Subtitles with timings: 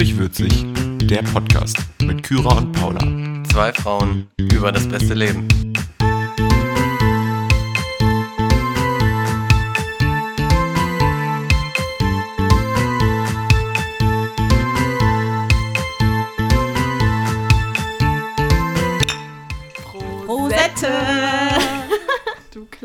[0.00, 0.64] Süffig Würzig,
[1.02, 3.44] der Podcast mit Kyra und Paula.
[3.52, 5.46] Zwei Frauen über das beste Leben.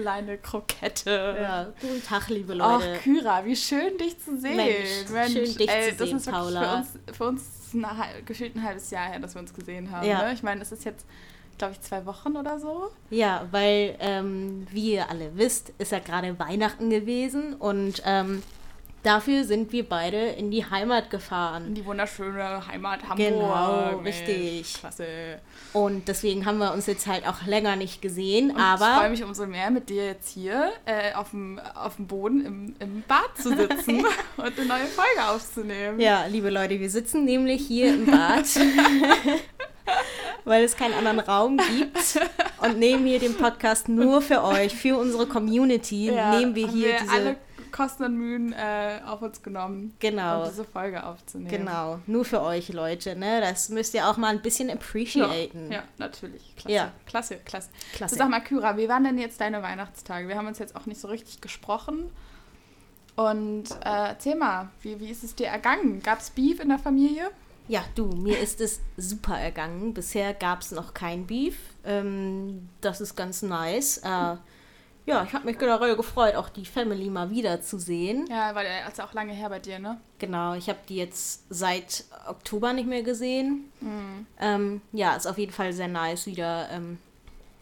[0.05, 1.35] Kleine Krokette.
[1.41, 2.99] Ja, guten Tag, liebe Ach, Leute.
[2.99, 4.55] Kyra, wie schön dich zu sehen.
[4.55, 6.61] Mensch, schön, dich ey, zu das sehen, ist Paula.
[6.61, 10.07] Für uns, für uns ein, gefühlt ein halbes Jahr her, dass wir uns gesehen haben.
[10.07, 10.27] Ja.
[10.27, 10.33] Ne?
[10.33, 11.07] Ich meine, es ist jetzt,
[11.57, 12.91] glaube ich, zwei Wochen oder so.
[13.09, 18.43] Ja, weil, ähm, wie ihr alle wisst, ist ja gerade Weihnachten gewesen und ähm,
[19.05, 21.73] dafür sind wir beide in die Heimat In gefahren.
[21.75, 23.17] die wunderschöne Heimat Hamburg.
[23.17, 24.73] Genau, Mensch, richtig.
[24.79, 25.05] Klasse.
[25.73, 29.09] Und deswegen haben wir uns jetzt halt auch länger nicht gesehen, Und ich freue aber
[29.09, 33.03] mich umso mehr, mit dir jetzt hier äh, auf, dem, auf dem Boden im, im
[33.07, 34.05] Bad zu sitzen
[34.37, 35.99] und eine neue Folge aufzunehmen.
[35.99, 38.45] ja, liebe Leute, wir sitzen nämlich hier im Bad,
[40.45, 42.19] weil es keinen anderen Raum gibt
[42.61, 46.87] und nehmen hier den Podcast nur für euch, für unsere Community, Ja, nehmen wir hier
[46.87, 47.11] wir diese...
[47.11, 47.35] alle
[47.75, 50.43] Kosten und Mühen äh, auf uns genommen, Genau.
[50.43, 51.49] um diese Folge aufzunehmen.
[51.49, 53.41] Genau, nur für euch Leute, ne?
[53.41, 55.71] Das müsst ihr auch mal ein bisschen Ja, appreciaten.
[55.71, 56.55] ja, natürlich.
[56.55, 56.73] Klasse.
[56.73, 56.91] Ja.
[57.05, 57.69] Klasse, klasse.
[57.93, 58.15] Klasse.
[58.15, 60.27] So, sag mal, Kyra, wie waren denn jetzt deine Weihnachtstage?
[60.29, 62.09] Wir haben uns jetzt auch nicht so richtig gesprochen.
[63.15, 66.01] Und äh, erzähl mal, wie, wie ist es dir ergangen?
[66.01, 67.29] Gab es Beef in der Familie?
[67.67, 69.93] Ja, du, mir ist es super ergangen.
[69.93, 71.57] Bisher gab es noch kein Beef.
[71.83, 73.97] Ähm, das ist ganz nice.
[73.99, 74.35] Äh,
[75.05, 78.25] ja, ich habe mich generell gefreut, auch die Family mal wiederzusehen.
[78.27, 79.99] Ja, weil er ist auch lange her bei dir, ne?
[80.19, 83.71] Genau, ich habe die jetzt seit Oktober nicht mehr gesehen.
[83.81, 84.25] Mhm.
[84.39, 86.97] Ähm, ja, ist auf jeden Fall sehr nice, wieder ähm,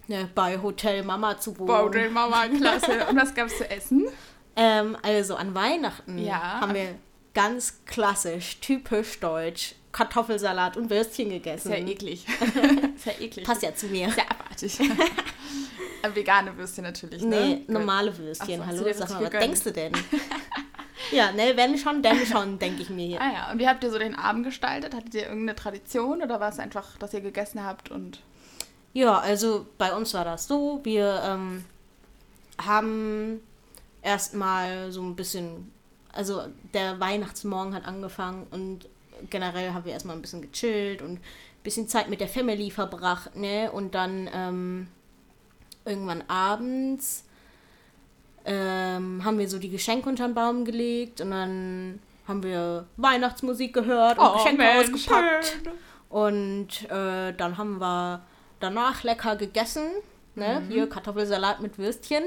[0.08, 1.68] ne, bei Hotel Mama zu wohnen.
[1.68, 3.06] Bowdrill Mama, klasse.
[3.10, 4.08] Und was gab es zu essen?
[4.56, 6.62] Ähm, also an Weihnachten Ja.
[6.62, 6.96] haben wir
[7.34, 11.70] ganz klassisch, typisch deutsch, Kartoffelsalat und Würstchen gegessen.
[11.70, 12.26] Sehr eklig.
[12.98, 13.46] Sehr eklig.
[13.46, 14.10] Passt ja zu mir.
[14.12, 14.80] Sehr abartig.
[16.14, 17.30] Vegane Würstchen natürlich, ne?
[17.30, 18.60] Nee, normale Würstchen.
[18.60, 19.94] So, Hallo, sag mal, was denkst du denn?
[21.12, 23.22] ja, ne, wenn schon, denn schon, denke ich mir hier.
[23.22, 24.94] Ah ja, und wie habt ihr so den Abend gestaltet?
[24.94, 28.20] Hattet ihr irgendeine Tradition oder war es einfach, dass ihr gegessen habt und
[28.94, 31.66] Ja, also bei uns war das so, wir ähm,
[32.58, 33.42] haben
[34.02, 35.72] erstmal so ein bisschen,
[36.12, 36.42] also
[36.74, 38.88] der Weihnachtsmorgen hat angefangen und
[39.30, 41.22] generell haben wir erstmal ein bisschen gechillt und ein
[41.64, 43.72] bisschen Zeit mit der Family verbracht, ne?
[43.72, 44.88] Und dann ähm,
[45.86, 47.26] irgendwann abends
[48.46, 53.74] ähm, haben wir so die Geschenke unter den Baum gelegt und dann haben wir Weihnachtsmusik
[53.74, 55.46] gehört und Geschenke ausgepackt.
[55.46, 55.74] schön.
[56.10, 58.22] Und äh, dann haben wir
[58.60, 59.84] danach lecker gegessen.
[60.36, 60.62] Ne?
[60.62, 60.72] Mhm.
[60.72, 62.24] Hier Kartoffelsalat mit Würstchen.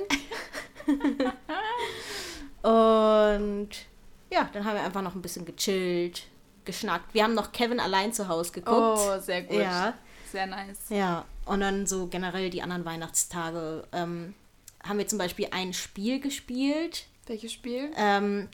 [2.62, 3.68] und
[4.30, 6.24] ja, dann haben wir einfach noch ein bisschen gechillt,
[6.64, 7.14] geschnackt.
[7.14, 8.98] Wir haben noch Kevin allein zu Hause geguckt.
[8.98, 9.60] Oh, sehr gut.
[9.60, 9.94] Ja.
[10.36, 10.76] Sehr nice.
[10.90, 14.34] Ja, und dann so generell die anderen Weihnachtstage ähm,
[14.86, 17.06] haben wir zum Beispiel ein Spiel gespielt.
[17.26, 17.90] Welches Spiel?
[17.96, 18.48] Ähm,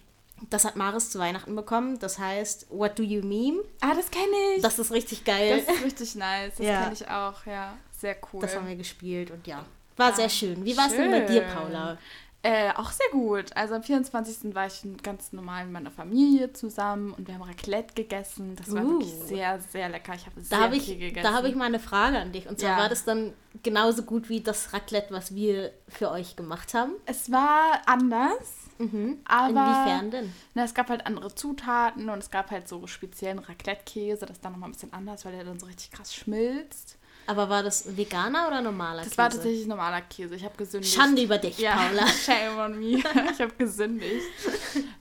[0.48, 1.98] das hat Maris zu Weihnachten bekommen.
[1.98, 3.65] Das heißt What Do You Meme?
[3.81, 4.26] Ah, das kenne
[4.56, 4.62] ich.
[4.62, 5.65] Das ist richtig geil.
[5.66, 6.53] Das ist richtig nice.
[6.56, 6.82] Das Ja.
[6.82, 7.76] kenne ich auch, ja.
[7.98, 8.41] Sehr cool.
[8.42, 9.65] Das haben wir gespielt und ja,
[9.97, 10.65] war sehr schön.
[10.65, 11.98] Wie war es denn bei dir, Paula?
[12.44, 13.56] Äh, auch sehr gut.
[13.56, 14.53] Also am 24.
[14.53, 18.56] war ich ganz normal mit meiner Familie zusammen und wir haben Raclette gegessen.
[18.56, 18.88] Das war Uh.
[18.98, 20.14] wirklich sehr, sehr lecker.
[20.14, 21.22] Ich habe Da sehr habe viel ich, gegessen.
[21.22, 22.48] da hab ich mal eine Frage an dich.
[22.48, 22.78] Und zwar Ja.
[22.78, 23.32] war das dann
[23.62, 26.92] genauso gut wie das Raclette, was wir für euch gemacht haben?
[27.06, 28.38] es war anders,
[28.78, 29.19] Mhm.
[29.24, 30.32] aber Inwiefern denn?
[30.54, 34.44] Na, es gab halt andere Zutaten und es gab halt so speziellen Raclette-Käse, das ist
[34.44, 36.98] dann nochmal ein bisschen anders, weil der dann so richtig krass schmilzt.
[37.27, 39.19] Aber war das veganer oder normaler Das Käse?
[39.19, 40.34] war tatsächlich normaler Käse.
[40.34, 40.93] Ich habe gesündigt.
[40.94, 42.06] Schande über dich, ja, Paula.
[42.25, 42.99] Shame on me.
[42.99, 44.22] Ich habe gesündigt.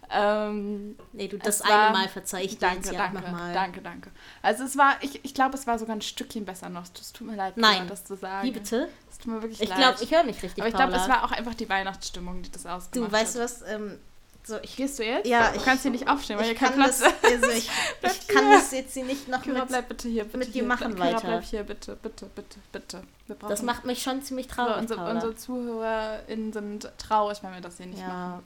[0.09, 3.53] ähm, Nee, du, das war- eine Mal verzeih ich dir danke, jetzt ja danke, nochmal.
[3.53, 4.12] danke, danke.
[4.41, 6.84] Also es war, ich, ich glaube, es war sogar ein Stückchen besser noch.
[7.00, 7.78] Es tut mir leid, Nein.
[7.78, 8.47] Paula, das zu sagen.
[8.47, 8.90] Wie bitte?
[9.09, 9.78] Es tut mir wirklich Ich leid.
[9.78, 12.52] glaube, ich höre nicht richtig, Aber ich glaube, es war auch einfach die Weihnachtsstimmung, die
[12.52, 13.46] das ausgemacht du, weißt du hat.
[13.46, 13.62] was?
[13.68, 14.00] Ähm,
[14.43, 15.28] so, ich, Gehst du jetzt?
[15.28, 17.43] Ja, Du ich- kannst hier nicht aufstehen, weil ich hier kein kann Platz das, ist.
[17.43, 17.70] also ich,
[18.03, 18.58] ich kann hier.
[18.58, 19.67] das jetzt hier nicht noch Kyra, mit...
[19.70, 21.28] bleib bitte hier, bitte mit dir machen Kyra, weiter.
[21.28, 23.03] bleib hier, bitte, bitte, bitte, bitte.
[23.47, 25.14] Das macht mich schon ziemlich so, traurig, unsere, Paula.
[25.14, 28.09] unsere ZuhörerInnen sind traurig, wenn wir das hier nicht machen.
[28.09, 28.43] Ja.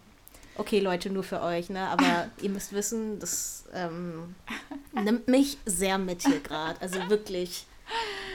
[0.57, 1.87] Okay, Leute, nur für euch, ne?
[1.89, 4.35] Aber ihr müsst wissen, das ähm,
[4.93, 6.79] nimmt mich sehr mit hier gerade.
[6.81, 7.65] Also wirklich.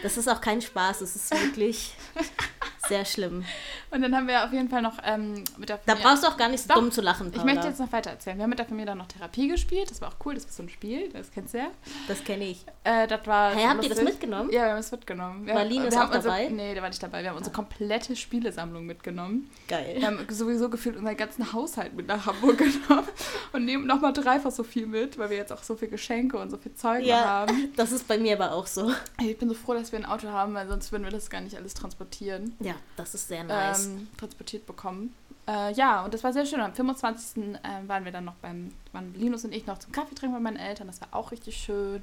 [0.02, 1.94] Das ist auch kein Spaß, es ist wirklich
[2.90, 3.44] Sehr schlimm.
[3.90, 6.04] Und dann haben wir auf jeden Fall noch ähm, mit der Da Familie...
[6.08, 7.52] brauchst du auch gar nicht so dumm zu lachen, Ich Paula.
[7.54, 8.36] möchte jetzt noch weiter erzählen.
[8.36, 9.90] Wir haben mit der Familie dann noch Therapie gespielt.
[9.90, 10.34] Das war auch cool.
[10.34, 11.08] Das ist so ein Spiel.
[11.10, 11.70] Das kennst du ja.
[12.08, 12.64] Das kenne ich.
[12.84, 13.54] Äh, das war.
[13.54, 14.50] Hey, habt ihr das mitgenommen?
[14.50, 15.46] Ja, wir haben es mitgenommen.
[15.46, 16.48] Wir Marlene haben, ist wir auch haben unsere, dabei?
[16.50, 17.22] Nee, der war nicht dabei.
[17.22, 19.50] Wir haben unsere komplette Spielesammlung mitgenommen.
[19.68, 20.02] Wir Geil.
[20.04, 22.58] haben sowieso gefühlt unseren ganzen Haushalt mit nach Hamburg
[22.88, 23.08] genommen
[23.52, 26.50] und nehmen nochmal dreifach so viel mit, weil wir jetzt auch so viel Geschenke und
[26.50, 27.72] so viel Zeug Ja, haben.
[27.76, 28.90] das ist bei mir aber auch so.
[29.20, 31.40] Ich bin so froh, dass wir ein Auto haben, weil sonst würden wir das gar
[31.40, 32.54] nicht alles transportieren.
[32.60, 33.86] Ja, das ist sehr nice.
[33.86, 35.14] ähm, transportiert bekommen.
[35.48, 36.60] Äh, ja, und das war sehr schön.
[36.60, 37.58] Am 25.
[37.64, 40.40] Ähm, waren wir dann noch beim, waren Linus und ich noch zum Kaffee trinken bei
[40.40, 40.86] meinen Eltern.
[40.86, 42.02] Das war auch richtig schön.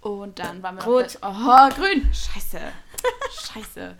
[0.00, 1.18] Und dann waren wir Rot.
[1.22, 2.08] noch Oh, grün!
[2.12, 2.60] Scheiße.
[3.52, 3.96] Scheiße.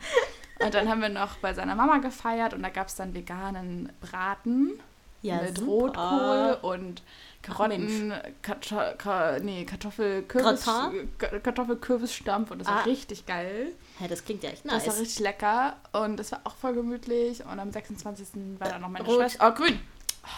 [0.61, 3.93] Und dann haben wir noch bei seiner Mama gefeiert und da gab es dann veganen
[4.01, 4.79] Braten
[5.23, 5.71] ja, mit super.
[5.71, 7.03] Rotkohl und
[7.43, 8.13] Karotten,
[8.43, 11.09] Karto Ka nee, Kartoffelkürbis, Gratin?
[11.19, 12.83] Ka- Kartoffelkürbisstampf und das war Ah.
[12.83, 13.73] richtig geil.
[13.99, 14.87] Hä, das klingt ja echt Das nice.
[14.89, 17.45] war richtig lecker und es war auch voll gemütlich.
[17.45, 18.59] Und am 26.
[18.59, 19.17] war dann noch meine Rot.
[19.17, 19.49] Schwester.
[19.49, 19.79] Oh, grün!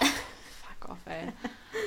[0.00, 1.32] Oh, fuck off, ey.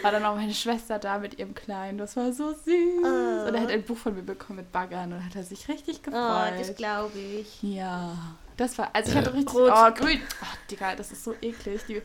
[0.02, 1.98] War dann noch meine Schwester da mit ihrem Kleinen.
[2.00, 3.06] Das war so süß.
[3.06, 3.46] Ah.
[3.48, 6.00] Und er hat ein Buch von mir bekommen mit Baggern und hat er sich richtig
[6.00, 6.54] oh, gefreut.
[6.60, 7.62] das glaube ich.
[7.62, 8.16] ja.
[8.58, 9.72] Das war, also ich hatte richtig, Rot.
[9.74, 10.20] oh, grün.
[10.42, 11.82] Oh, Digga, das ist so eklig.
[11.88, 12.02] Die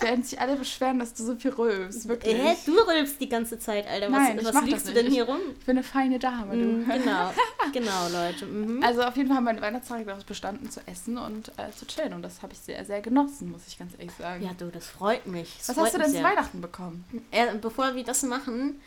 [0.00, 2.34] werden sich alle beschweren, dass du so viel rülpst, wirklich.
[2.34, 4.06] Hä, du rülpst die ganze Zeit, Alter.
[4.10, 5.14] Was, Nein, ich was mach liegst das du denn nicht.
[5.14, 5.40] hier rum?
[5.58, 6.64] Ich bin eine feine Dame, du.
[6.64, 7.32] Mhm, genau,
[7.72, 8.46] genau, Leute.
[8.46, 8.82] Mhm.
[8.82, 12.14] Also auf jeden Fall haben meine Weihnachtstage daraus bestanden, zu essen und äh, zu chillen.
[12.14, 14.42] Und das habe ich sehr, sehr genossen, muss ich ganz ehrlich sagen.
[14.44, 15.54] Ja, du, das freut mich.
[15.58, 16.22] Das Was freut hast du denn zu.
[16.22, 17.04] Weihnachten bekommen?
[17.30, 18.80] Äh, bevor wir das machen,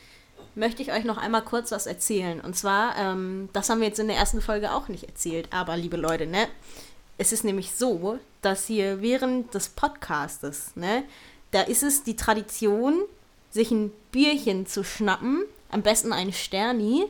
[0.55, 2.39] möchte ich euch noch einmal kurz was erzählen.
[2.41, 5.77] Und zwar, ähm, das haben wir jetzt in der ersten Folge auch nicht erzählt, aber
[5.77, 6.47] liebe Leute, ne?
[7.23, 11.03] Es ist nämlich so, dass hier während des Podcastes, ne,
[11.51, 12.99] da ist es die Tradition,
[13.49, 17.05] sich ein Bierchen zu schnappen, am besten ein Sterni,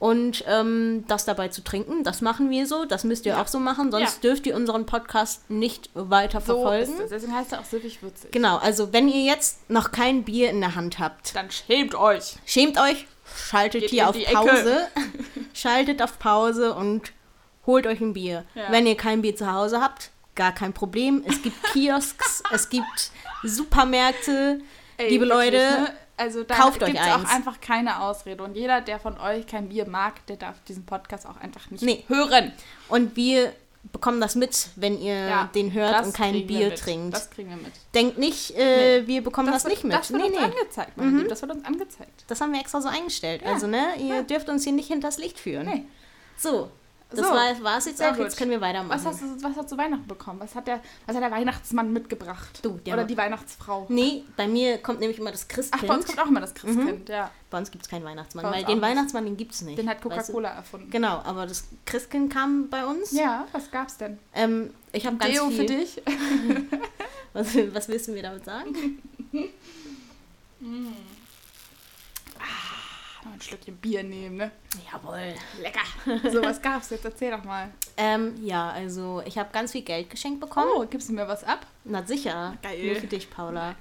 [0.00, 2.04] und ähm, das dabei zu trinken.
[2.04, 3.42] Das machen wir so, das müsst ihr Ja.
[3.42, 4.28] auch so machen, sonst Ja.
[4.30, 6.92] dürft ihr unseren Podcast nicht weiter So verfolgen.
[7.04, 7.08] es.
[7.08, 8.30] Deswegen heißt er auch süffig würzig.
[8.30, 12.36] Genau, also wenn ihr jetzt noch kein Bier in der Hand habt, Dann schämt euch.
[12.44, 14.16] Schämt euch, schaltet Geht hier auf.
[14.30, 14.88] Pause.
[15.54, 17.12] schaltet auf Pause und
[17.68, 18.44] holt euch ein Bier.
[18.56, 18.72] Ja.
[18.72, 21.22] Wenn ihr kein Bier zu Hause habt, gar kein Problem.
[21.28, 23.12] Es gibt Kiosks, es gibt
[23.44, 24.60] Supermärkte.
[24.96, 25.92] Ey, Liebe wirklich, Leute, ne?
[26.16, 27.30] also da kauft euch gibt es auch eins.
[27.30, 28.42] einfach keine Ausrede.
[28.42, 31.82] Und jeder, der von euch kein Bier mag, der darf diesen Podcast auch einfach nicht
[31.82, 32.04] Nee.
[32.08, 32.52] hören.
[32.88, 33.52] Und wir
[33.92, 37.14] bekommen das mit, wenn ihr Ja, den hört das und kein Bier trinkt.
[37.14, 37.72] Das kriegen wir mit.
[37.94, 39.92] Denkt nicht, äh, wir bekommen das, wird, nicht mit.
[39.92, 40.44] Das wird nee, uns nee.
[40.44, 41.28] angezeigt, Mhm.
[41.28, 42.24] Das wird uns angezeigt.
[42.26, 43.42] Das haben wir extra so eingestellt.
[43.44, 43.52] Ja.
[43.52, 45.66] Also, ne, ihr dürft uns hier nicht hinters Licht führen.
[45.66, 45.84] Nee.
[46.36, 46.70] So,
[47.10, 47.24] das So,
[47.64, 48.16] war es jetzt auch.
[48.16, 48.90] Jetzt können wir weitermachen.
[48.90, 50.40] Was hast, du, was hast du zu Weihnachten bekommen?
[50.40, 52.58] Was hat der, was hat der Weihnachtsmann mitgebracht?
[52.62, 53.86] Du, der Oder die Weihnachtsfrau?
[53.88, 55.86] Nee, bei mir kommt nämlich immer das Ach, Christkind.
[55.88, 57.30] bei uns kommt auch immer das Christkind, ja.
[57.50, 58.82] Bei uns gibt es keinen Weihnachtsmann, weil den nicht.
[58.82, 59.78] Weihnachtsmann, den gibt es nicht.
[59.78, 60.32] Den hat weißt du?
[60.34, 60.90] Coca-Cola erfunden.
[60.90, 63.12] Genau, aber das Christkind kam bei uns.
[63.12, 64.18] Ja, was gab's denn?
[64.34, 65.56] Ähm, ich habe ganz Deo viel.
[65.56, 66.02] für dich?
[67.34, 69.00] Was, was willst du mir damit sagen?
[69.32, 69.42] Noch
[73.38, 74.50] ein Stückchen Bier nehmen, ne?
[74.92, 75.34] Jawohl.
[75.62, 75.80] Lecker.
[76.30, 77.04] So, was gab's jetzt?
[77.04, 77.70] Erzähl doch mal.
[77.96, 80.68] Ähm, ja, also ich habe ganz viel Geld geschenkt bekommen.
[80.76, 81.66] Oh, gibst du mir was ab?
[81.84, 82.56] Na sicher.
[82.62, 82.86] Geil.
[82.86, 83.74] Nur für dich, Paula.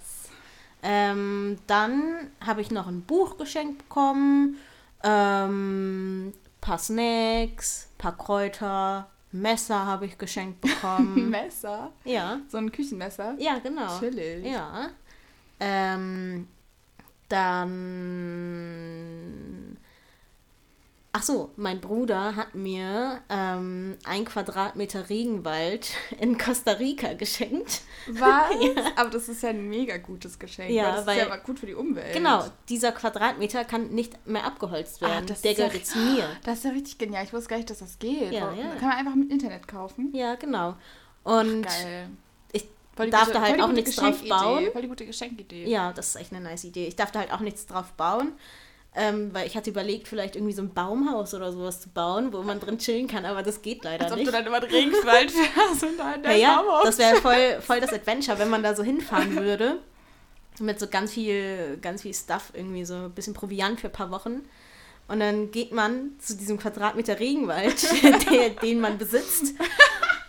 [0.84, 4.58] Ähm, dann habe ich noch ein Buch geschenkt bekommen.
[5.04, 11.30] Ähm, paar Snacks, paar Kräuter, Messer habe ich geschenkt Ein bekommen.
[11.32, 11.92] Messer.
[12.06, 12.40] ja.
[12.50, 13.36] So ein Küchenmesser.
[13.40, 14.00] Ja, genau.
[14.00, 14.46] Chillig.
[14.46, 14.90] Ja.
[15.60, 16.48] Ähm,
[18.38, 19.78] dann.
[21.14, 27.82] Ach so, mein Bruder hat mir ähm, ein Quadratmeter Regenwald in Costa Rica geschenkt.
[28.08, 28.52] Was?
[28.96, 30.70] Aber das ist ja ein mega gutes Geschenk.
[30.70, 32.14] Ja, weil das weil- ist ja aber gut für die Umwelt.
[32.14, 35.26] Genau, dieser Quadratmeter kann nicht mehr abgeholzt Ah, werden.
[35.26, 36.30] das Der ja- gehört jetzt mir.
[36.44, 37.24] Das ist ja richtig genial.
[37.24, 38.32] Ich wusste gar nicht, dass das geht.
[38.32, 38.76] Ja, ja.
[38.76, 40.14] Kann man einfach mit Internet kaufen.
[40.14, 40.76] Ja, genau.
[41.24, 42.10] Und Geil.
[42.98, 44.68] Ich Voll die darf gute- da halt auch nichts drauf bauen.
[44.72, 45.66] Voll die gute Geschenkidee.
[45.70, 46.88] Ja, das ist echt eine nice Idee.
[46.88, 48.34] Ich darf da halt auch nichts drauf bauen.
[49.00, 52.42] Ähm, weil ich hatte überlegt, vielleicht irgendwie so ein Baumhaus oder sowas zu bauen, wo
[52.42, 54.28] man drin chillen kann, aber das geht leider Als ob nicht.
[54.28, 57.16] du dann immer den Regenwald fährst und da in Ja, deinem ja, Baumhaus das wäre
[57.22, 59.78] voll, voll das Adventure, wenn man da so hinfahren würde.
[60.60, 64.10] Mit so ganz viel, ganz viel Stuff, irgendwie so ein bisschen Proviant für ein paar
[64.10, 64.46] Wochen.
[65.08, 67.76] Und dann geht man zu diesem Quadratmeter Regenwald,
[68.32, 69.54] der, den man besitzt.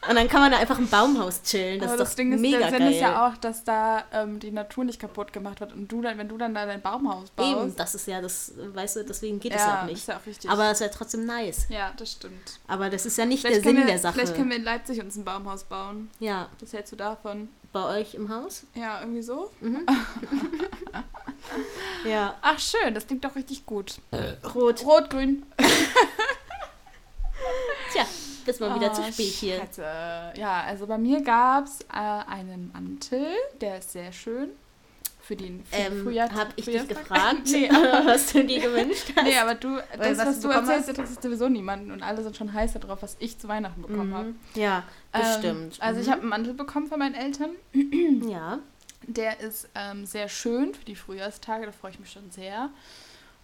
[0.08, 1.80] Und dann kann man da einfach im Baumhaus chillen.
[1.80, 2.92] Das Aber ist das Ding ist, mega der Sinn geil.
[2.92, 6.16] ist ja auch, dass da ähm, die Natur nicht kaputt gemacht wird und du dann,
[6.18, 7.50] wenn du dann da dein Baumhaus baust.
[7.50, 9.98] Eben, das ist ja das, weißt du, deswegen geht es ja ja, auch nicht.
[9.98, 10.50] ist ja auch richtig.
[10.50, 11.66] Aber es wäre trotzdem nice.
[11.68, 12.58] ja, das stimmt.
[12.66, 14.14] Aber das ist ja nicht der Vielleicht Sinn können, wir, der Sache.
[14.14, 16.10] vielleicht können wir in Leipzig uns ein Baumhaus bauen.
[16.20, 17.48] ja, Was hältst du davon?
[17.70, 18.62] bei euch im Haus?
[18.74, 19.50] Ja, irgendwie so.
[22.04, 22.34] Ja.
[22.42, 23.96] Ach, schön, das klingt doch richtig gut.
[24.54, 24.84] Rot.
[24.84, 25.44] Rot, grün.
[27.92, 28.04] Tja,
[28.48, 29.58] bist mal wieder Oh, zu spät hier.
[29.60, 29.82] Scheiße.
[30.36, 33.26] Ja, also bei mir gab es äh, einen Mantel,
[33.60, 34.48] der ist sehr schön.
[35.20, 36.34] Für den, für Ähm, Frühjahr.
[36.34, 37.68] hab ich dich gefragt, nee,
[38.06, 39.24] was du dir gewünscht hast?
[39.24, 42.50] nee, aber du, das, was was, du erzählst, interessiert sowieso niemanden und alle sind schon
[42.54, 44.28] heiß darauf, was ich zu Weihnachten bekommen habe.
[44.28, 44.36] Mhm.
[44.54, 45.74] Ja, bestimmt.
[45.74, 46.10] Ähm, also ich Mhm.
[46.12, 47.50] habe einen Mantel bekommen von meinen Eltern.
[48.26, 48.60] Ja.
[49.06, 52.70] Der ist ähm, sehr schön für die Frühjahrstage, da freue ich mich schon sehr.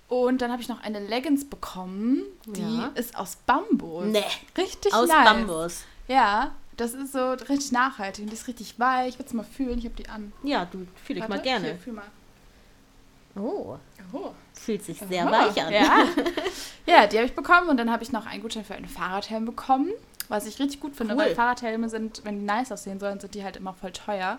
[0.09, 2.91] Und dann habe ich noch eine Leggings bekommen, die Ja.
[2.95, 4.05] ist aus Bambus.
[4.07, 4.23] Nee.
[4.57, 5.25] Richtig Aus nice.
[5.25, 5.85] Bambus.
[6.09, 9.11] Ja, das ist so richtig nachhaltig und die ist richtig weich.
[9.11, 10.33] Ich will es mal fühlen, ich habe die an.
[10.43, 11.67] Ja, du fühl dich Warte, mal gerne.
[11.69, 12.05] Hier, fühl mal.
[13.37, 13.77] Oh,
[14.13, 14.31] Oh.
[14.53, 15.73] fühlt sich sehr Aha, weich an.
[15.73, 16.05] Ja,
[16.87, 19.45] ja die habe ich bekommen und dann habe ich noch einen Gutschein für einen Fahrradhelm
[19.45, 19.91] bekommen,
[20.29, 21.21] was ich richtig gut finde, Cool.
[21.21, 24.39] weil Fahrradhelme sind, wenn die nice aussehen sollen, sind die halt immer voll teuer.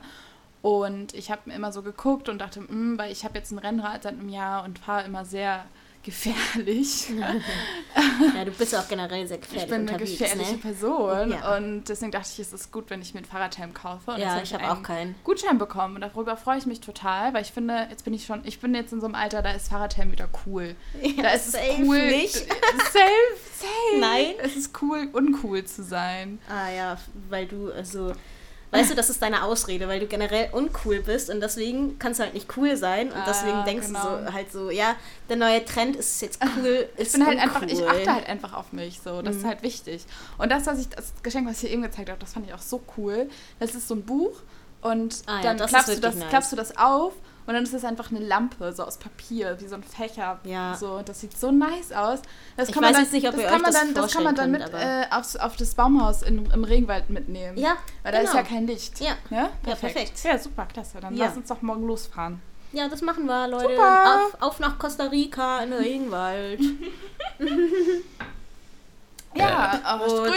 [0.65, 4.01] Und ich habe immer so geguckt und dachte, "Mm, weil ich habe jetzt ein Rennrad
[4.01, 5.65] seit einem Jahr und fahre immer sehr
[6.03, 7.07] gefährlich.
[8.35, 10.57] Ja, du bist auch generell sehr Ich gefährlich bin eine gefährliche ne?
[10.59, 11.57] Person Ja.
[11.57, 14.11] und deswegen dachte ich, es ist gut, wenn ich mir ein Fahrradhelm kaufe.
[14.11, 15.15] Und Ja, ich hab habe auch einen keinen.
[15.23, 18.41] Gutschein bekommen und darüber freue ich mich total, weil ich finde, jetzt bin ich schon,
[18.45, 20.75] ich bin jetzt in so einem Alter, da ist Fahrradhelm wieder cool.
[21.21, 22.07] da ist es cool.
[22.07, 22.33] nicht.
[22.93, 23.99] Safe, safe.
[23.99, 24.33] Nein.
[24.43, 26.39] Es ist cool, uncool zu sein.
[26.49, 26.97] Ah ja,
[27.29, 28.13] weil du, also,
[28.75, 32.23] weißt du, das ist deine Ausrede, weil du generell uncool bist und deswegen kannst du
[32.23, 34.17] halt nicht cool sein und Ah, deswegen denkst genau.
[34.17, 34.95] du so halt so, ja,
[35.29, 38.53] der neue Trend ist jetzt cool, ist Ich bin halt einfach, ich achte halt einfach
[38.53, 39.41] auf mich, so, das Mhm.
[39.41, 40.05] ist halt wichtig.
[40.37, 42.53] Und das, was ich, das Geschenk, was ich hier eben gezeigt habe, das fand ich
[42.53, 43.29] auch so cool.
[43.59, 44.33] Das ist so ein Buch
[44.81, 46.29] und Ah ja, dann klappst, du das, nice.
[46.29, 47.13] klappst du das auf
[47.47, 50.39] und dann ist das einfach eine Lampe, so aus Papier, wie so ein Fächer.
[50.43, 50.75] Ja.
[50.79, 52.19] So, das sieht so nice aus.
[52.57, 54.23] Das Ich kann man weiß dann, nicht, ob das kann man das dann, Das kann
[54.23, 57.57] man dann mit äh, aufs, auf das Baumhaus in, im Regenwald mitnehmen.
[57.57, 58.43] Ja, Weil da ist genau.
[58.43, 58.99] ja kein Licht.
[58.99, 59.15] Ja.
[59.29, 60.23] Ja, perfekt.
[60.23, 60.99] Ja, super, klasse.
[60.99, 61.25] Dann Ja.
[61.25, 62.41] lass uns doch morgen losfahren.
[62.71, 63.69] Ja, das machen wir, Leute.
[63.75, 64.25] Super.
[64.25, 66.59] Auf, auf nach Costa Rica in den Regenwald.
[69.35, 70.33] Ja, aber grün.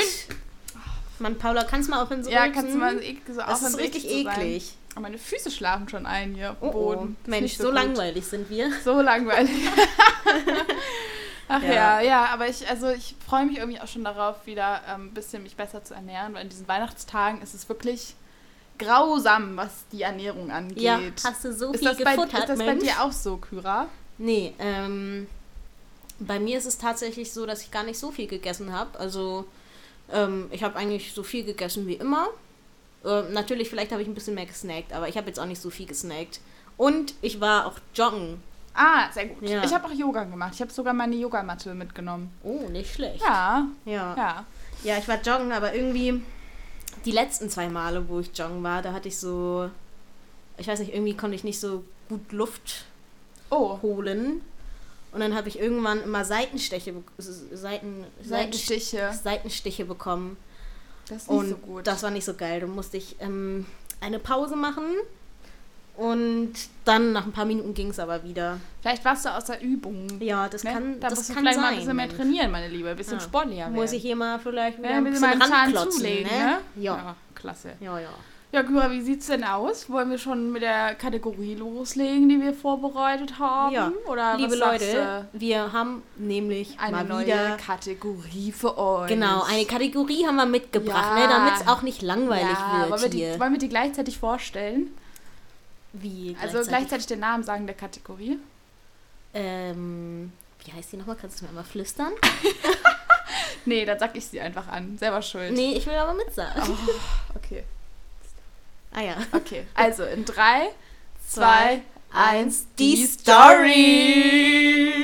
[1.21, 2.55] Mann, Paula, kannst du mal aufhören so Ja, rülpsen?
[2.63, 4.41] kannst du mal ek- so Das ist richtig zu sein.
[4.41, 4.75] eklig.
[4.99, 6.73] Aber meine Füße schlafen schon ein hier auf dem Oh, oh.
[6.73, 7.17] Boden.
[7.23, 7.75] Ist Mensch, so, gut.
[7.75, 8.73] langweilig sind wir.
[8.85, 9.53] So langweilig.
[11.49, 11.73] Ach Ja.
[11.73, 12.01] ja.
[12.01, 15.45] ja, aber ich, also ich freue mich irgendwie auch schon darauf, wieder ähm, ein bisschen
[15.45, 18.17] mich besser zu ernähren, weil in diesen Weihnachtstagen ist es wirklich
[18.77, 20.83] grausam, was die Ernährung angeht.
[20.83, 22.83] Ja, hast du so ist viel das, bei, gefuttert, ist das bei Mensch?
[22.83, 23.87] dir auch so, Kyra?
[24.19, 25.29] Nee, ähm,
[26.19, 28.99] bei mir ist es tatsächlich so, dass ich gar nicht so viel gegessen habe.
[28.99, 29.45] Also,
[30.13, 32.27] ähm, ich habe eigentlich so viel gegessen wie immer.
[33.05, 35.61] Ähm, natürlich, vielleicht habe ich ein bisschen mehr gesnackt, aber ich habe jetzt auch nicht
[35.63, 36.41] so viel gesnackt.
[36.77, 38.43] Und ich war auch joggen.
[38.75, 39.49] Ah, sehr gut.
[39.49, 39.65] Ja.
[39.65, 40.53] Ich habe auch Yoga gemacht.
[40.55, 42.33] Ich habe sogar meine Yogamatte mitgenommen.
[42.45, 43.21] Oh, nicht schlecht.
[43.21, 44.15] Ja, Ja.
[44.17, 44.45] ja.
[44.85, 46.23] Ja, ich war joggen, aber irgendwie
[47.05, 49.69] die letzten zwei Male, wo ich joggen war, da hatte ich so,
[50.57, 52.85] ich weiß nicht, irgendwie konnte ich nicht so gut Luft
[53.51, 54.43] Oh, holen.
[55.11, 59.11] Und dann habe ich irgendwann immer Seitensteche, Seiten, Seitenstiche.
[59.21, 60.37] Seitenstiche bekommen.
[61.09, 61.87] Das ist nicht Und so gut.
[61.87, 62.61] das war nicht so geil.
[62.61, 63.67] Da musste ich ähm,
[64.01, 64.85] eine Pause machen.
[65.97, 66.53] Und
[66.85, 68.61] dann nach ein paar Minuten ging es aber wieder.
[68.83, 70.07] Vielleicht warst du aus der Übung.
[70.21, 70.73] Ja, das Ne?
[70.73, 71.63] kann, da das musst du vielleicht sein.
[71.63, 72.91] mal ein bisschen mehr trainieren, meine Liebe.
[72.91, 73.21] Ein bisschen Ja.
[73.21, 73.75] sportlicher werden.
[73.75, 76.39] Muss ich hier mal vielleicht wieder ja, ein bisschen bisschen ranklotzen, zulegen, ne?
[76.39, 76.59] ne?
[76.77, 76.97] Ja.
[76.97, 77.17] ja.
[77.35, 77.73] klasse.
[77.81, 78.11] Ja, ja.
[78.51, 79.91] Ja, Kyra, wie sieht's denn aus?
[79.91, 83.75] Wollen wir schon mit der Kategorie loslegen, die wir vorbereitet haben?
[83.75, 89.09] Ja, Oder Liebe Leute, wir haben nämlich eine mal neue wieder Kategorie für euch.
[89.09, 91.27] Genau, eine Kategorie haben wir mitgebracht, Ja.
[91.27, 93.33] ne, damit es auch nicht langweilig ja, wird wollen wir, hier.
[93.35, 94.95] die, wollen wir die gleichzeitig vorstellen?
[95.93, 98.39] Wie Also gleichzeitig den Namen sagen der Kategorie.
[99.35, 100.33] Ähm,
[100.65, 101.17] wie heißt die nochmal?
[101.21, 102.13] Kannst du mir mal flüstern?
[103.65, 104.97] Nee, dann sag ich sie einfach an.
[104.97, 105.53] Selber schuld.
[105.53, 106.63] Nee, ich will aber mitsagen.
[106.67, 107.65] Oh, okay.
[108.93, 109.17] Ah ja.
[109.33, 109.67] Okay.
[109.75, 110.69] Also in drei,
[111.27, 114.95] zwei, eins, die Story.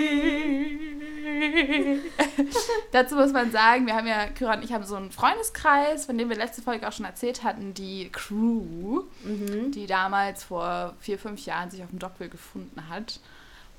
[2.92, 6.16] Dazu muss man sagen, wir haben ja, Kyra und ich haben so einen Freundeskreis, von
[6.16, 9.70] dem wir letzte Folge auch schon erzählt hatten, die Crew, Mhm.
[9.72, 13.20] die damals vor vier, fünf Jahren sich auf dem Dockville gefunden hat.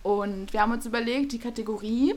[0.03, 2.15] Und wir haben uns überlegt, die Kategorie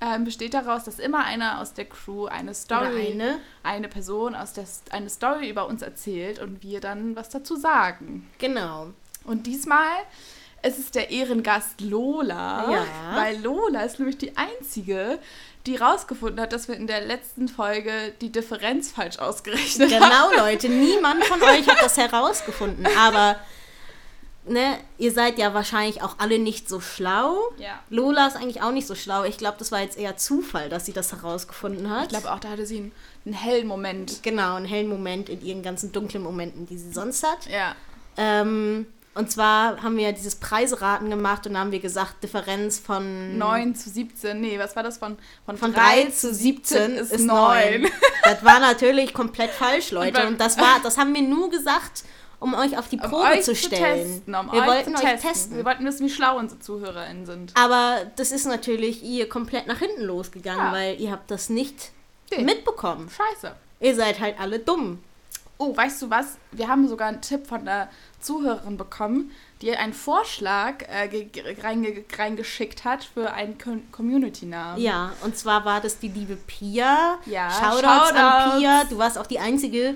[0.00, 3.38] ähm, besteht daraus, dass immer einer aus der Crew eine Story, eine.
[3.62, 8.28] eine Person aus der eine Story über uns erzählt und wir dann was dazu sagen.
[8.38, 8.88] Genau.
[9.24, 9.88] Und diesmal
[10.62, 12.84] ist es der Ehrengast Lola, Ja.
[13.14, 15.18] weil Lola ist nämlich die einzige,
[15.66, 20.10] die rausgefunden hat, dass wir in der letzten Folge die Differenz falsch ausgerechnet haben.
[20.32, 20.68] Genau, Leute.
[20.68, 22.86] Niemand von euch hat das herausgefunden.
[22.98, 23.36] Aber,
[24.48, 27.36] ne, ihr seid ja wahrscheinlich auch alle nicht so schlau.
[27.58, 27.80] Ja.
[27.90, 29.24] Lola ist eigentlich auch nicht so schlau.
[29.24, 32.04] Ich glaube, das war jetzt eher Zufall, dass sie das herausgefunden hat.
[32.04, 32.92] Ich glaube auch, da hatte sie einen,
[33.24, 34.22] einen hellen Moment.
[34.22, 37.46] Genau, einen hellen Moment in ihren ganzen dunklen Momenten, die sie sonst hat.
[37.50, 37.74] Ja.
[38.16, 43.38] Ähm, Und zwar haben wir dieses Preiseraten gemacht und da haben wir gesagt, Differenz von
[43.38, 44.38] 9 zu 17.
[44.40, 44.98] Nee, was war das?
[44.98, 47.82] Von, von, von 3 3 zu 17 ist, ist 9.
[47.82, 47.92] 9.
[48.24, 50.26] Das war natürlich komplett falsch, Leute.
[50.26, 52.04] Und das war, das haben wir nur gesagt,
[52.40, 54.06] um euch auf die Um Probe euch zu stellen.
[54.08, 55.30] testen, um wir wollten zu euch testen.
[55.30, 55.56] testen.
[55.56, 57.52] Wir wollten wissen, wie schlau unsere ZuhörerInnen sind.
[57.56, 60.72] Aber das ist natürlich ihr komplett nach hinten losgegangen, Ja.
[60.72, 61.90] weil ihr habt das nicht
[62.30, 62.42] Nee.
[62.44, 63.08] mitbekommen.
[63.10, 63.54] Scheiße.
[63.80, 65.00] Ihr seid halt alle dumm.
[65.58, 66.36] Oh, weißt du was?
[66.52, 67.88] Wir haben sogar einen Tipp von der
[68.20, 69.30] Zuhörerin bekommen,
[69.62, 74.78] die einen Vorschlag äh, ge- ge- reinge reingeschickt hat für einen Co Community-Namen.
[74.82, 77.18] Ja, und zwar war das die liebe Pia.
[77.24, 78.58] Ja, Shoutouts, an Shoutouts.
[78.58, 78.84] Pia.
[78.84, 79.94] Du warst auch die Einzige,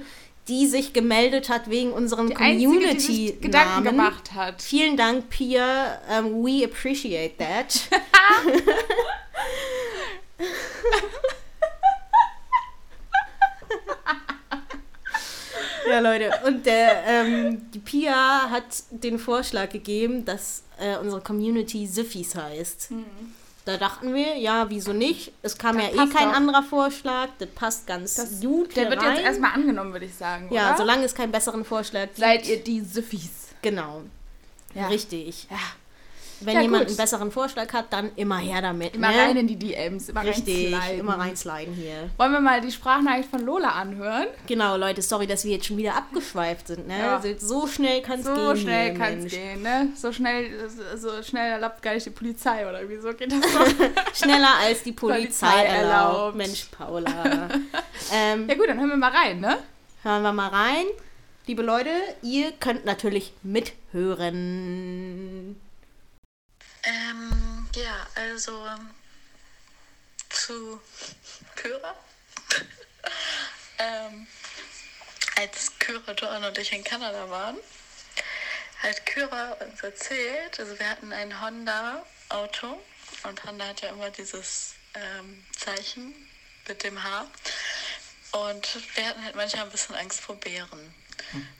[0.51, 3.41] die sich gemeldet hat wegen unserem Die Einzige, die sich.
[3.41, 4.61] Gedanken gemacht hat.
[4.61, 6.01] Vielen Dank, Pia.
[6.19, 7.83] Um, we appreciate that.
[15.89, 16.33] ja, Leute.
[16.45, 22.91] Und der, ähm, die Pia hat den Vorschlag gegeben, dass äh, unsere Community Siffis heißt.
[23.71, 25.33] Da dachten wir, ja, wieso nicht?
[25.43, 26.35] Es kam Das ja eh kein doch.
[26.37, 27.29] anderer Vorschlag.
[27.39, 29.15] Das passt ganz Das, gut der wird rein.
[29.15, 30.49] jetzt erstmal angenommen, würde ich sagen.
[30.53, 30.79] Ja, oder?
[30.79, 32.17] solange es keinen besseren Vorschlag gibt.
[32.19, 33.31] seid ihr die Süffis.
[33.63, 34.03] Genau.
[34.75, 34.89] Ja.
[34.89, 35.47] Richtig.
[35.51, 35.57] Ja.
[36.43, 36.89] Wenn Ja, jemand gut.
[36.89, 38.95] einen besseren Vorschlag hat, dann immer her damit.
[38.95, 39.19] Immer ne?
[39.19, 41.01] rein in die DMs, immer Richtig, reinsliden.
[41.01, 42.09] immer reinsliden hier.
[42.17, 44.27] Wollen wir mal die Sprachnachricht von Lola anhören?
[44.47, 46.89] Genau, Leute, sorry, dass wir jetzt schon wieder abgeschweift sind.
[46.89, 46.99] Ne?
[46.99, 47.21] Ja.
[47.21, 48.37] So- So schnell kann es gehen.
[48.37, 49.89] So schnell kann es gehen, ne?
[49.95, 50.51] So schnell,
[50.97, 53.61] so schnell erlaubt gar nicht die Polizei, oder wieso geht das so?
[54.25, 56.13] Schneller als die Polizei, Polizei erlaubt.
[56.15, 56.37] erlaubt.
[56.37, 57.49] Mensch, Paula.
[58.15, 59.59] ähm, ja gut, dann hören wir mal rein, ne?
[60.03, 60.87] Hören wir mal rein.
[61.47, 61.91] Liebe Leute,
[62.23, 63.33] ihr könnt natürlich
[64.41, 65.57] mithören.
[66.83, 68.69] Ähm, ja, also
[70.29, 70.81] zu
[71.57, 71.95] Kyra.
[73.79, 74.27] ähm,
[75.37, 77.57] als Kyra, Joanna und ich in Kanada waren,
[78.83, 82.81] hat Kyra uns erzählt, also wir hatten ein Honda-Auto
[83.25, 86.15] und Honda hat ja immer dieses ähm, Zeichen
[86.67, 87.27] mit dem H.
[88.33, 90.95] Und wir hatten halt manchmal ein bisschen Angst vor Bären.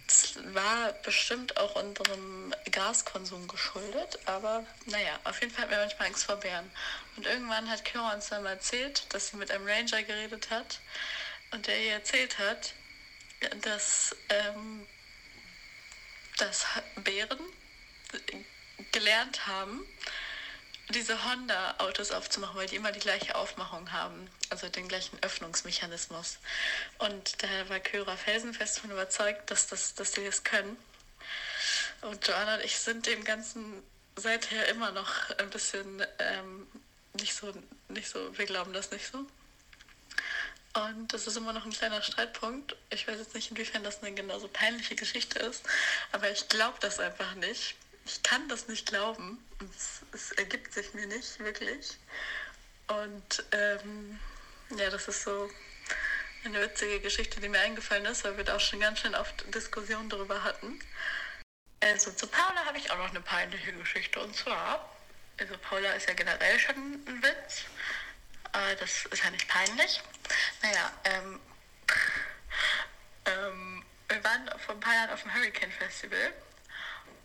[0.07, 6.09] Das war bestimmt auch unserem Gaskonsum geschuldet, aber naja, auf jeden Fall hatten wir manchmal
[6.09, 6.71] Angst vor Bären.
[7.17, 10.81] Und irgendwann hat Kyra uns dann mal erzählt, dass sie mit einem Ranger geredet hat
[11.53, 12.75] und der ihr erzählt hat,
[13.63, 14.87] dass, ähm,
[16.39, 17.39] dass Bären
[18.93, 19.87] gelernt haben,
[20.91, 26.39] diese Honda-Autos aufzumachen, weil die immer die gleiche Aufmachung haben, also den gleichen Öffnungsmechanismus.
[26.99, 30.77] Und da war Kyra felsenfest davon überzeugt, dass, das, dass die das können.
[32.03, 33.83] Und Joanna und ich sind dem Ganzen
[34.17, 36.67] seither immer noch ein bisschen ähm,
[37.15, 37.53] nicht so,
[37.89, 39.27] nicht so, wir glauben das nicht so.
[40.73, 42.77] Und das ist immer noch ein kleiner Streitpunkt.
[42.91, 45.65] Ich weiß jetzt nicht, inwiefern das eine genauso peinliche Geschichte ist,
[46.13, 47.75] aber ich glaube das einfach nicht.
[48.13, 49.39] Ich kann das nicht glauben.
[49.77, 51.97] Es, es ergibt sich mir nicht, wirklich.
[52.89, 54.19] Und ähm,
[54.77, 55.49] ja, das ist so
[56.45, 59.55] eine witzige Geschichte, die mir eingefallen ist, weil wir da auch schon ganz schön oft
[59.55, 60.81] Diskussionen darüber hatten.
[61.79, 64.19] Also zu Paula habe ich auch noch eine peinliche Geschichte.
[64.19, 64.93] Und zwar,
[65.39, 67.63] also Paula ist ja generell schon ein Witz.
[68.51, 70.03] Aber das ist ja nicht peinlich.
[70.63, 71.41] Naja, ähm,
[73.27, 76.33] ähm, wir waren vor ein paar Jahren auf dem Hurricane Festival.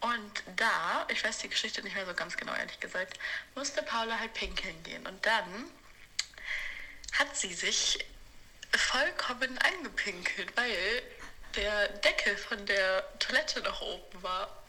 [0.01, 3.19] Und da, ich weiß die Geschichte nicht mehr so ganz genau, ehrlich gesagt,
[3.55, 5.05] musste Paula halt pinkeln gehen.
[5.07, 5.65] Und dann
[7.13, 8.05] hat sie sich
[8.77, 11.03] vollkommen angepinkelt, weil
[11.55, 14.63] der Deckel von der Toilette nach oben war.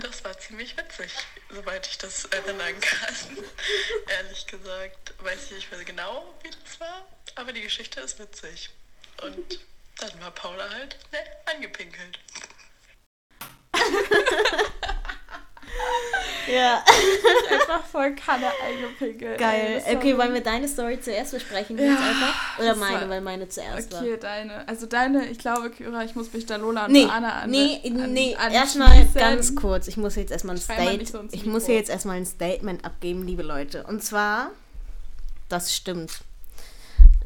[0.00, 1.12] Das war ziemlich witzig,
[1.50, 3.14] soweit ich das erinnern kann.
[4.08, 8.70] Ehrlich gesagt, weiß ich nicht mehr genau, wie das war, aber die Geschichte ist witzig.
[9.22, 9.60] Und
[9.98, 12.18] dann war Paula halt ne, angepinkelt.
[16.52, 16.82] Ja,
[17.50, 19.38] Einfach voll Kanne eingepinkelt.
[19.38, 19.82] geil.
[19.86, 22.58] Ey, Okay, wollen wir deine Story zuerst besprechen Ja, einfach?
[22.58, 24.00] Oder meine, weil meine zuerst war.
[24.00, 24.66] Okay, deine.
[24.66, 27.50] Also deine, ich glaube, Kyra, ich muss mich da Lola und Nee, Joanna an.
[27.50, 29.86] nee, an, nee, erstmal ganz kurz.
[29.86, 32.16] Ich muss jetzt erstmal ein Schrei mal State, nicht so ich muss hier jetzt erstmal
[32.16, 33.84] ein Statement abgeben, liebe Leute.
[33.84, 34.50] Und zwar,
[35.48, 36.20] das stimmt.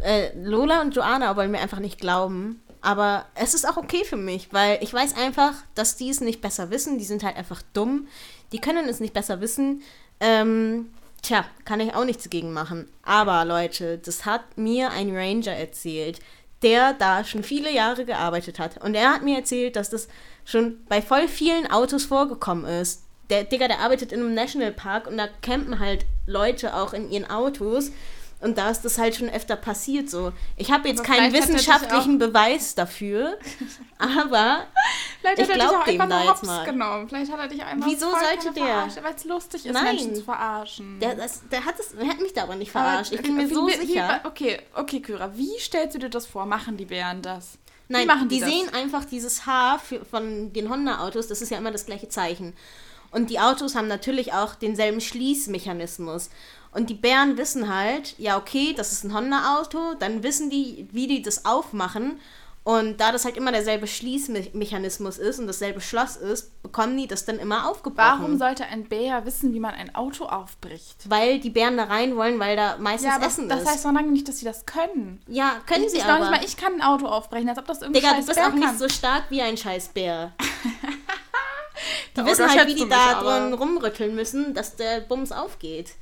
[0.03, 2.61] Äh, Lola und Joanna wollen mir einfach nicht glauben.
[2.85, 6.43] Aber es ist auch okay für mich, weil ich weiß einfach, dass die es nicht
[6.43, 6.99] besser wissen.
[6.99, 8.09] Die sind halt einfach dumm.
[8.53, 9.83] Die können es nicht besser wissen.
[10.21, 10.91] Ähm,
[11.23, 12.87] tja, kann ich auch nichts gegen machen.
[13.03, 16.21] Aber Leute, das hat mir ein Ranger erzählt,
[16.61, 18.85] der da schon viele Jahre gearbeitet hat.
[18.85, 20.07] Und er hat mir erzählt, dass das
[20.45, 23.05] schon bei voll vielen Autos vorgekommen ist.
[23.31, 27.31] Der Digga, der arbeitet in einem Nationalpark und da campen halt Leute auch in ihren
[27.31, 27.93] Autos.
[28.45, 30.33] Und da ist das halt schon öfter passiert so.
[30.57, 33.39] Ich habe jetzt Aber keinen wissenschaftlichen Beweis dafür,
[33.99, 34.67] aber
[35.21, 36.65] Vielleicht Ich hat er dich glaub auch dem da jetzt mal.
[36.65, 37.09] genommen.
[37.09, 38.87] Vielleicht hat er dich einfach Wieso sollte der?
[39.03, 39.85] Weil es lustig ist, Nein.
[39.85, 41.01] Menschen zu verarschen.
[41.01, 43.13] der, das, der, hat es, der hat mich da aber nicht Aber verarscht.
[43.13, 44.21] Ich bin mir wie- so wie, sicher.
[44.23, 46.45] Wie, okay, okay, Kyra, wie stellst du dir das vor?
[46.45, 47.57] Machen die Bären das?
[47.89, 48.49] Nein, die, die, das?
[48.51, 52.55] sehen einfach dieses Haar für, von den Honda-Autos, das ist ja immer das gleiche Zeichen.
[53.11, 56.31] Und die Autos haben natürlich auch denselben Schließmechanismus.
[56.75, 61.07] Und die Bären wissen halt, ja, okay, das ist ein Honda-Auto, dann wissen die, wie
[61.07, 62.19] die das aufmachen.
[62.65, 67.27] Und da das halt immer derselbe Schließmechanismus ist und dasselbe Schloss ist, bekommen die das
[67.27, 68.21] dann immer aufgebrochen.
[68.21, 71.09] Warum sollte ein Bär wissen, wie man ein Auto aufbricht?
[71.11, 73.69] Weil die Bären da rein wollen, weil da meistens Ja, aber Essen das ist.
[73.69, 75.21] heißt noch lange nicht, dass sie das können.
[75.29, 76.21] ja, können ich, sie ich aber.
[76.21, 78.49] Nicht mal, ich kann ein Auto aufbrechen, als ob das irgendwie Digga, du bist Bär
[78.49, 78.79] auch nicht kann.
[78.79, 80.33] so stark wie ein scheiß Bär.
[82.13, 85.95] Die Da wissen halt, wie die da drin rumrütteln müssen, dass der Bums aufgeht.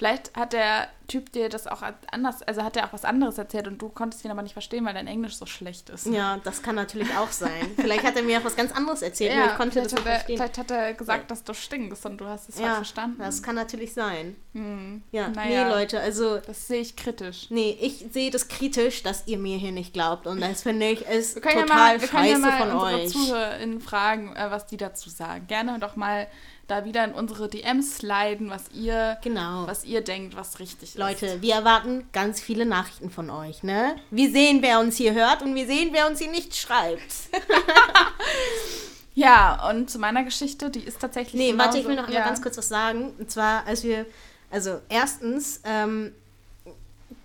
[0.00, 3.66] Vielleicht hat der Typ dir das auch anders, also hat er auch was anderes erzählt
[3.66, 6.06] und du konntest ihn aber nicht verstehen, weil dein Englisch so schlecht ist.
[6.06, 7.68] Ja, das kann natürlich auch sein.
[7.76, 10.00] Vielleicht hat er mir auch was ganz anderes erzählt, nur ich konnte das vielleicht, nicht
[10.00, 10.36] hat er, verstehen.
[10.36, 13.18] vielleicht hat er gesagt, dass du stinkst und du hast es falsch Ja, verstanden.
[13.18, 14.36] das kann natürlich sein.
[14.52, 15.02] Hm.
[15.10, 15.64] Ja, Naja.
[15.64, 17.46] nee, Leute, also, Das sehe ich kritisch.
[17.50, 20.28] nee, ich sehe das kritisch, dass ihr mir hier nicht glaubt.
[20.28, 22.58] Und das finde ich ist Wir können, total ja mal, wir können ja scheiße mal
[22.58, 23.08] von unsere euch.
[23.10, 25.46] ZuhörerInnen fragen, äh, was die dazu sagen.
[25.48, 26.28] Gerne doch mal
[26.66, 29.66] da wieder in unsere DMs sliden, was ihr, Genau.
[29.66, 30.98] was ihr denkt, was richtig ist.
[31.00, 33.96] Leute, wir erwarten ganz viele Nachrichten von euch, ne?
[34.10, 37.00] Wir sehen, wer uns hier hört und wir sehen, wer uns hier nicht schreibt.
[39.14, 41.34] Ja, und zu meiner Geschichte, die ist tatsächlich.
[41.34, 42.24] Nee, warte, ich genauso- will noch einmal ja.
[42.26, 43.12] ganz kurz was sagen.
[43.18, 44.06] Und zwar, als wir,
[44.50, 46.12] also erstens, ähm,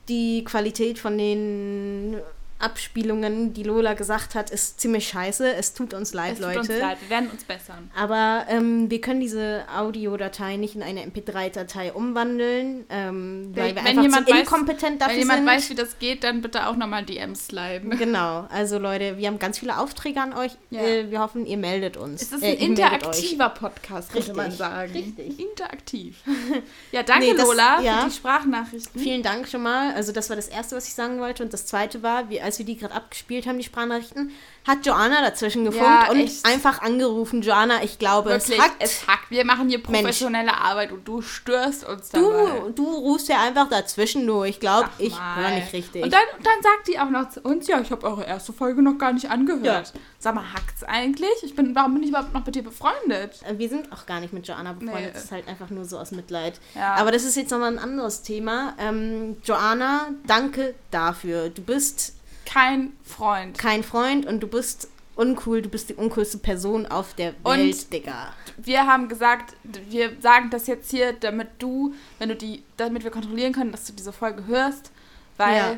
[0.10, 2.18] die Qualität von den
[2.66, 5.54] Abspielungen, die Lola gesagt hat, ist ziemlich scheiße.
[5.54, 6.60] Es tut uns leid, Es tut Leute.
[6.60, 7.90] uns leid, wir werden uns bessern.
[7.96, 13.88] Aber ähm, wir können diese Audiodatei nicht in eine MP3-Datei umwandeln, ähm, weil wir Wenn
[13.88, 15.48] einfach jemand zu weiß- inkompetent dafür Wenn jemand sind.
[15.48, 17.98] weiß, wie das geht, dann bitte auch nochmal DMs sliden.
[18.06, 20.52] Genau, also Leute, wir haben ganz viele Aufträge an euch.
[20.70, 20.82] Ja.
[20.82, 22.22] Äh, wir hoffen, ihr meldet uns.
[22.22, 22.62] Es ist Äh, ein euch.
[22.62, 24.92] interaktiver Podcast, könnte Richtig, man sagen.
[24.92, 25.40] richtig.
[25.40, 26.18] Interaktiv.
[26.92, 28.02] Ja, danke Nee, das- Lola ja.
[28.02, 29.02] für die Sprachnachrichten.
[29.02, 29.94] Vielen Dank schon mal.
[29.96, 31.44] Also das war das Erste, was ich sagen wollte.
[31.44, 34.32] Und das Zweite war, wie, als wir die gerade abgespielt haben, die Sprachnachrichten,
[34.68, 36.44] hat Joanna dazwischen gefunkt Ja, und echt.
[36.46, 37.42] einfach angerufen.
[37.44, 38.76] Joanna, ich glaube, Wirklich, es hackt.
[38.84, 39.30] es hackt.
[39.30, 40.00] Wir machen hier Mensch.
[40.02, 42.62] professionelle Arbeit und du störst uns dabei.
[42.68, 44.46] du, du rufst ja einfach dazwischen nur.
[44.48, 46.04] Ich glaube, ich höre nicht richtig.
[46.04, 48.82] Und dann, dann sagt die auch noch zu uns, ja, ich habe eure erste Folge
[48.82, 49.92] noch gar nicht angehört.
[49.94, 50.00] Ja.
[50.18, 51.30] Sag mal, hackt's eigentlich?
[51.44, 53.40] Ich bin, warum bin ich überhaupt noch mit dir befreundet?
[53.48, 55.06] Äh, wir sind auch gar nicht mit Joanna befreundet.
[55.06, 55.12] Nee.
[55.14, 56.60] Das ist halt einfach nur so aus Mitleid.
[56.74, 56.96] Ja.
[56.96, 58.74] Aber das ist jetzt nochmal ein anderes Thema.
[58.80, 61.50] Ähm, Joanna, danke dafür.
[61.50, 62.15] Du bist
[62.46, 63.58] Kein Freund.
[63.58, 65.62] kein Freund und du bist uncool.
[65.62, 68.34] Du bist die uncoolste Person auf der Und- Welt, Digga.
[68.58, 73.12] Wir haben gesagt, wir sagen das jetzt hier, damit du, wenn du die, damit wir
[73.12, 74.92] kontrollieren können, dass du diese Folge hörst,
[75.38, 75.78] weil Ja.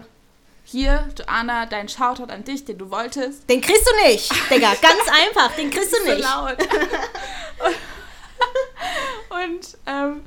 [0.63, 3.49] hier, Joanna, dein Shoutout an dich, den du wolltest.
[3.49, 4.73] Den kriegst du nicht, Digga.
[4.81, 6.21] Ganz einfach, den kriegst du So nicht.
[6.23, 6.57] laut.
[9.29, 10.21] Und ähm,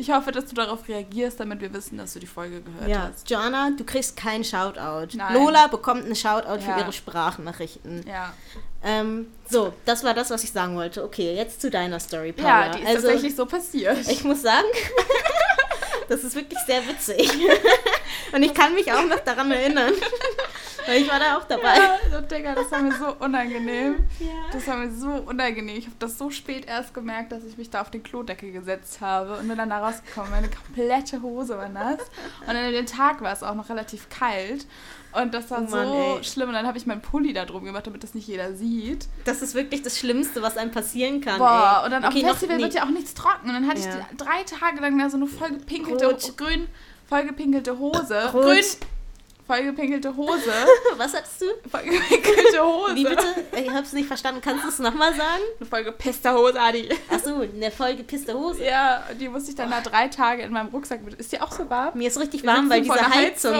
[0.00, 3.10] ich hoffe, dass du darauf reagierst, damit wir wissen, dass du die Folge gehört Ja,
[3.12, 3.28] hast.
[3.30, 5.16] Joanna, du kriegst keinen Shoutout.
[5.16, 5.34] Nein.
[5.34, 6.74] Lola bekommt einen Shoutout Ja.
[6.74, 8.04] für ihre Sprachnachrichten.
[8.08, 8.32] Ja.
[8.82, 11.04] Ähm, so, das war das, was ich sagen wollte.
[11.04, 12.66] Okay, jetzt zu deiner Story, Paula.
[12.66, 13.98] ja, die ist also, tatsächlich so passiert.
[14.08, 14.66] ich muss sagen,
[16.08, 17.30] das ist wirklich sehr witzig.
[18.32, 19.92] Und ich kann mich auch noch daran erinnern.
[20.90, 21.76] Weil ich war da auch dabei.
[21.76, 23.96] Ja, so, Digga, das war mir so unangenehm.
[24.20, 24.26] Ja.
[24.52, 25.76] Das war mir so unangenehm.
[25.76, 29.00] Ich habe das so spät erst gemerkt, dass ich mich da auf den Klodeckel gesetzt
[29.00, 30.30] habe und bin dann da rausgekommen.
[30.30, 32.00] Meine komplette Hose war nass.
[32.42, 34.66] Und an dem Tag war es auch noch relativ kalt.
[35.12, 36.24] Und das war Oh Mann, so ey.
[36.24, 36.48] schlimm.
[36.48, 39.08] Und dann habe ich meinen Pulli da drum gemacht, damit das nicht jeder sieht.
[39.24, 41.38] Das ist wirklich das Schlimmste, was einem passieren kann.
[41.38, 41.84] Boah, ey.
[41.86, 43.48] und dann Okay, auf Festival wird ja auch nichts trocken.
[43.48, 44.06] Und dann hatte Ja.
[44.10, 46.36] ich drei Tage lang da so eine vollgepinkelte, Rot.
[46.36, 46.66] grün,
[47.08, 48.30] vollgepinkelte Hose.
[48.32, 48.42] Rot.
[48.44, 48.64] Grün,
[49.50, 50.52] vollgepinkelte Hose.
[50.96, 51.46] Was hattest du?
[51.68, 52.94] vollgepinkelte Hose.
[52.94, 53.24] Wie bitte?
[53.56, 54.40] Ich hab's nicht verstanden.
[54.40, 55.42] Kannst du es nochmal sagen?
[55.58, 56.90] Eine vollgepisste Hose ich.
[57.10, 58.64] Achso, eine vollgepisste Hose.
[58.64, 61.14] Ja, die musste ich dann da drei Tage in meinem Rucksack mit.
[61.14, 61.98] Ist die auch so warm?
[61.98, 63.56] Mir ist richtig warm, weil diese einer Heizung.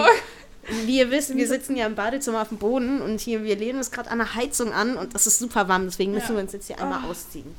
[0.85, 3.79] Wie ihr wisst, wir sitzen ja im Badezimmer auf dem Boden und hier, wir lehnen
[3.79, 6.35] uns gerade an der Heizung an und das ist super warm, deswegen müssen Ja.
[6.35, 7.09] wir uns jetzt hier einmal Ah.
[7.09, 7.55] ausziehen.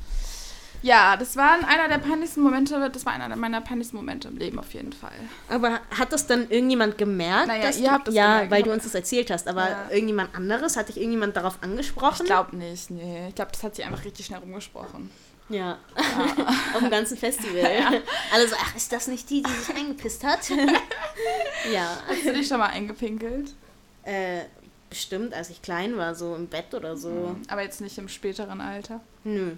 [0.83, 4.59] Ja, das war einer der peinlichsten Momente, das war einer meiner peinlichsten Momente im Leben
[4.59, 5.13] auf jeden Fall.
[5.49, 7.47] Aber hat das dann irgendjemand gemerkt?
[7.47, 8.51] Naja, dass ihr du, habt das Ja, gemerkt.
[8.51, 9.89] weil Ich du uns das erzählt hast, aber Ja.
[9.91, 10.75] irgendjemand anderes?
[10.77, 12.21] Hat dich irgendjemand darauf angesprochen?
[12.23, 13.29] Ich glaube nicht, nee.
[13.29, 15.09] Ich glaube, das hat sie einfach richtig schnell rumgesprochen.
[15.49, 15.77] Ja.
[16.73, 17.63] Auf dem ganzen Festival.
[18.33, 20.49] Alle so, ach, ist das nicht die, die sich eingepisst hat?
[21.71, 21.97] ja.
[22.07, 23.53] Hast du dich schon mal eingepinkelt?
[24.03, 24.41] Äh,
[24.89, 27.35] bestimmt, als ich klein war, so im Bett oder so.
[27.47, 28.99] Aber jetzt nicht im späteren Alter.
[29.23, 29.53] Nö.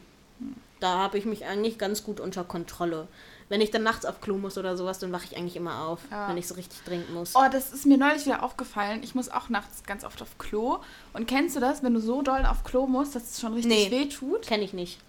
[0.79, 3.07] Da habe ich mich eigentlich ganz gut unter Kontrolle.
[3.47, 5.99] wenn ich dann nachts auf Klo muss oder sowas, dann wache ich eigentlich immer auf,
[6.09, 6.27] Ja.
[6.27, 7.35] wenn ich so richtig dringend muss.
[7.35, 9.03] Oh, das ist mir neulich wieder aufgefallen.
[9.03, 10.79] Ich muss auch nachts ganz oft auf Klo.
[11.13, 13.71] Und kennst du das, wenn du so doll auf Klo musst, dass es schon richtig
[13.71, 13.91] Nee.
[13.91, 14.41] weh tut?
[14.47, 14.99] Kenne ich nicht.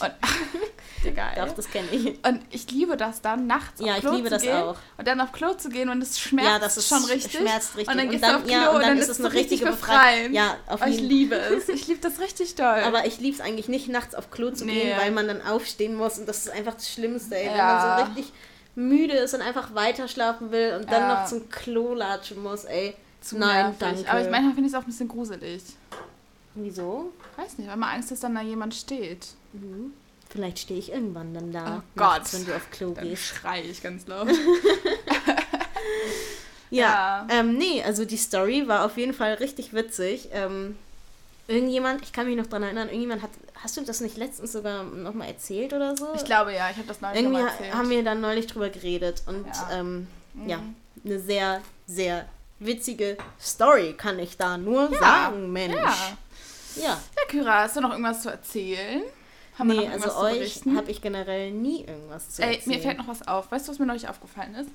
[0.00, 0.10] Und,
[1.04, 1.34] Egal.
[1.36, 2.06] Doch, das kenne ich.
[2.26, 4.76] Und ich liebe das dann, nachts Ja, auf ich Klo liebe zu das gehen auch.
[4.96, 7.32] und dann auf Klo zu gehen und es schmerzt Ja, das ist schon richtig.
[7.38, 7.88] schmerzt richtig.
[7.94, 10.28] Und dann Und dann- du auf Klo ja, und dann, ist es eine richtige befreiend.
[10.34, 11.68] Befrei- Ja, auf oh, ich jeden- liebe es.
[11.68, 12.64] Ich liebe das richtig doll.
[12.86, 14.80] Aber ich liebe es eigentlich nicht, nachts auf Klo zu Nee.
[14.82, 17.50] gehen, weil man dann aufstehen muss und das ist einfach das Schlimmste, ey.
[17.50, 17.96] Wenn Ja.
[17.98, 18.32] man so richtig
[18.74, 21.20] müde ist und einfach weiter schlafen will und dann Ja.
[21.20, 22.94] noch zum Klo latschen muss, ey.
[23.20, 23.78] Zu Nein, nervig.
[23.78, 24.10] danke.
[24.10, 25.62] Aber ich manchmal finde ich es auch ein bisschen gruselig.
[26.54, 27.12] Wieso?
[27.36, 29.26] Weiß nicht, weil man Angst ist, dass dann da jemand steht.
[30.30, 32.22] Vielleicht stehe ich irgendwann dann da, Oh Gott.
[32.32, 33.22] wenn du auf Klo Dann gehst.
[33.24, 34.28] schreie ich ganz laut.
[36.70, 37.26] Ja, Ja.
[37.30, 40.28] Ähm, nee, also die Story war auf jeden Fall richtig witzig.
[40.32, 40.76] Ähm,
[41.46, 43.30] irgendjemand, ich kann mich noch dran erinnern, irgendjemand hat,
[43.62, 46.08] hast du das nicht letztens sogar nochmal erzählt oder so?
[46.16, 47.74] Ich glaube ja, ich habe das neulich Irgendwie mal erzählt.
[47.74, 49.68] haben wir dann neulich drüber geredet und Ja.
[49.80, 50.48] ähm, Mhm.
[50.48, 50.58] ja,
[51.04, 52.26] eine sehr, sehr
[52.58, 54.98] witzige Story kann ich da nur Ja.
[54.98, 55.76] sagen, Mensch.
[55.76, 56.18] Ja.
[56.76, 56.82] Ja.
[57.16, 59.02] Ja, Kyra, hast du noch irgendwas zu erzählen?
[59.58, 62.76] Haben wir Nee, noch also euch habe ich generell nie irgendwas zu Ey, erzählen.
[62.76, 63.52] mir fällt noch was auf.
[63.52, 64.70] Weißt du, was mir neulich aufgefallen ist?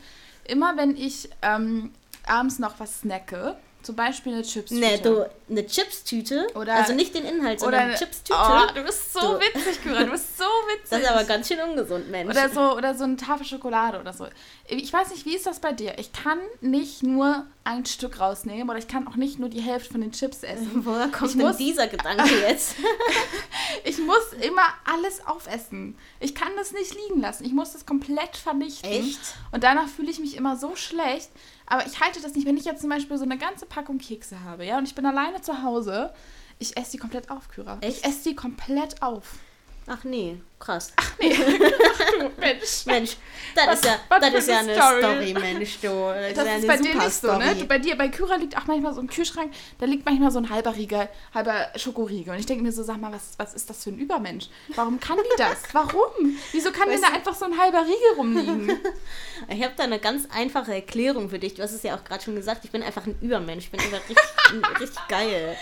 [0.46, 1.92] Immer wenn ich ähm,
[2.26, 3.58] abends noch was snacke,
[3.90, 4.70] zum Beispiel eine Chips.
[4.70, 8.38] Nee, du, eine Chipstüte, Oder- also nicht den Inhalt, sondern eine eine Chipstüte.
[8.40, 10.04] Oh, du bist so Du- witzig, Kyra.
[10.04, 10.84] Du bist so witzig.
[10.92, 12.30] das ist aber ganz schön ungesund, Mensch.
[12.30, 14.28] Oder so, oder so eine Tafel Schokolade oder so.
[14.68, 15.98] Ich weiß nicht, wie ist das bei dir?
[15.98, 19.92] Ich kann nicht nur ein Stück rausnehmen oder ich kann auch nicht nur die Hälfte
[19.94, 20.70] von den Chips essen.
[20.86, 22.76] Woher kommt Ich denn muss- dieser Gedanke jetzt?
[23.86, 25.96] Ich muss immer alles aufessen.
[26.20, 27.46] Ich kann das nicht liegen lassen.
[27.46, 28.90] Ich muss das komplett vernichten.
[28.90, 29.20] Echt?
[29.52, 31.30] Und danach fühle ich mich immer so schlecht.
[31.70, 34.44] Aber ich halte das nicht, wenn ich jetzt zum Beispiel so eine ganze Packung Kekse
[34.44, 36.12] habe, ja, und ich bin alleine zu Hause,
[36.58, 37.78] ich esse die komplett auf, Kyra.
[37.82, 38.00] Echt?
[38.00, 39.38] Ich esse die komplett auf.
[39.92, 40.94] Ach nee, krass.
[41.20, 41.26] Du
[42.40, 42.70] Mensch.
[42.86, 43.18] Mensch,
[43.56, 45.00] das Was- ist ja, das ist ja eine Story.
[45.02, 45.88] Story, Mensch, du.
[46.30, 47.56] Das, Das ja ist bei dir nicht so, ne?
[47.56, 50.38] Du, bei dir, bei Kyra liegt auch manchmal so ein Kühlschrank, da liegt manchmal so
[50.38, 52.34] ein halber Riegel, halber Schokoriegel.
[52.34, 54.48] Und ich denke mir so, sag mal, was, was ist das für ein Übermensch?
[54.76, 55.58] Warum kann die das?
[55.74, 56.38] Warum?
[56.52, 58.80] Wieso kann denn da einfach so ein halber Riegel rumliegen?
[59.48, 61.56] Ich habe da eine ganz einfache Erklärung für dich.
[61.56, 63.66] Du hast es ja auch gerade schon gesagt, ich bin einfach ein Übermensch.
[63.66, 65.58] Ich bin einfach richtig, richtig geil.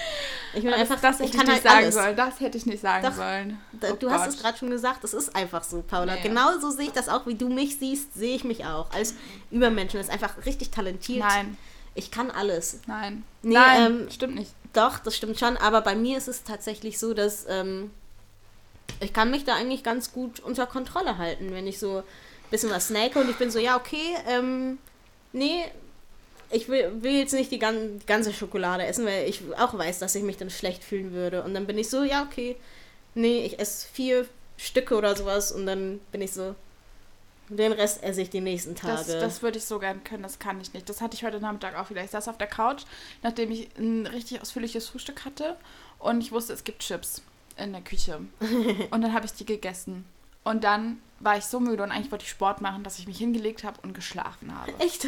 [0.54, 1.96] Ich bin einfach, das hätte ich, ich kann nicht halt sagen alles.
[1.96, 2.16] sollen.
[2.16, 3.58] Das hätte ich nicht sagen Doch, sollen.
[3.84, 6.16] Oh Du hast es gerade schon gesagt, das ist einfach so, Paula.
[6.16, 6.22] Nee.
[6.24, 8.92] Genau so sehe ich das auch, wie du mich siehst, sehe ich mich auch.
[8.92, 9.14] Als
[9.52, 11.20] Übermensch und ist einfach richtig talentiert.
[11.20, 11.58] Nein,
[11.96, 12.80] Ich kann alles.
[12.88, 13.24] nein.
[13.42, 14.52] Nee, nein, ähm, stimmt nicht.
[14.74, 17.92] Doch, das stimmt schon, aber bei mir ist es tatsächlich so, dass ähm,
[19.00, 22.04] ich kann mich da eigentlich ganz gut unter Kontrolle halten, wenn ich so ein
[22.52, 24.78] bisschen was snacke und ich bin so, ja, okay, ähm,
[25.34, 25.64] nee,
[26.50, 30.24] ich will, will jetzt nicht die ganze Schokolade essen, weil ich auch weiß, dass ich
[30.24, 31.44] mich dann schlecht fühlen würde.
[31.44, 32.56] Und dann bin ich so, ja, okay,
[33.18, 34.28] nee, ich esse vier
[34.58, 36.56] Stücke oder sowas und dann bin ich so,
[37.50, 38.96] den Rest esse ich die nächsten Tage.
[38.96, 40.88] Das, das würde ich so gern können, das kann ich nicht.
[40.90, 42.04] Das hatte ich heute Nachmittag auch wieder.
[42.04, 42.84] Ich saß auf der Couch,
[43.24, 45.56] nachdem ich ein richtig ausführliches Frühstück hatte
[46.00, 47.22] und ich wusste, es gibt Chips
[47.58, 48.20] in der Küche.
[48.92, 50.06] Und dann habe ich die gegessen.
[50.44, 53.18] Und dann war ich so müde und eigentlich wollte ich Sport machen, dass ich mich
[53.18, 54.72] hingelegt habe und geschlafen habe.
[54.80, 55.06] Echt?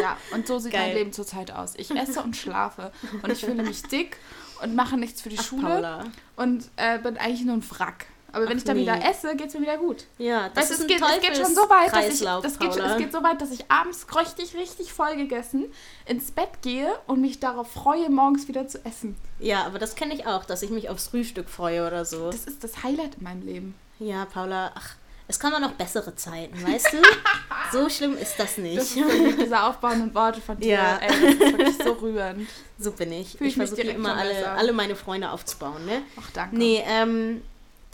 [0.00, 0.88] Ja, und so sieht Geil.
[0.88, 1.74] mein Leben zurzeit aus.
[1.76, 4.18] Ich esse und schlafe und ich fühle mich dick
[4.62, 6.04] und mache nichts für die Ach, Schule Paula.
[6.36, 8.06] und äh, bin eigentlich nur ein Wrack.
[8.34, 8.82] Aber wenn Ach, ich dann nee.
[8.82, 10.06] wieder esse, geht es mir wieder gut.
[10.16, 12.58] Ja, das Weißt, ist es, ein geht, es geht schon so weit, dass ich, das
[12.58, 15.66] geht, schon- es geht so weit, dass ich abends richtig, richtig voll gegessen
[16.06, 19.16] ins Bett gehe und mich darauf freue, morgens wieder zu essen.
[19.38, 22.30] Ja, aber das kenne ich auch, dass ich mich aufs Frühstück freue oder so.
[22.30, 23.74] Das ist das Highlight in meinem Leben.
[23.98, 24.94] Ja, Paula, ach,
[25.28, 26.98] es kommen noch bessere Zeiten, weißt du?
[27.72, 28.78] so schlimm ist das nicht.
[28.78, 30.74] Das ist diese aufbauenden Worte von dir.
[30.74, 30.96] Ja.
[30.98, 32.48] Ey, das ist wirklich so rührend.
[32.78, 33.32] so bin ich.
[33.32, 36.02] Fühl ich ich versuche immer alle, alle meine Freunde aufzubauen, ne?
[36.20, 36.56] Ach, danke.
[36.56, 37.42] Nee, ähm,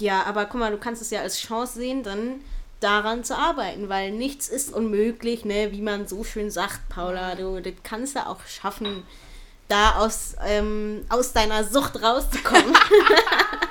[0.00, 2.40] ja, aber guck mal, du kannst es ja als Chance sehen, dann
[2.80, 5.72] daran zu arbeiten, weil nichts ist unmöglich, ne?
[5.72, 9.04] Wie man so schön sagt, Paula, du das kannst du auch schaffen,
[9.68, 12.74] da aus, ähm, aus deiner Sucht rauszukommen.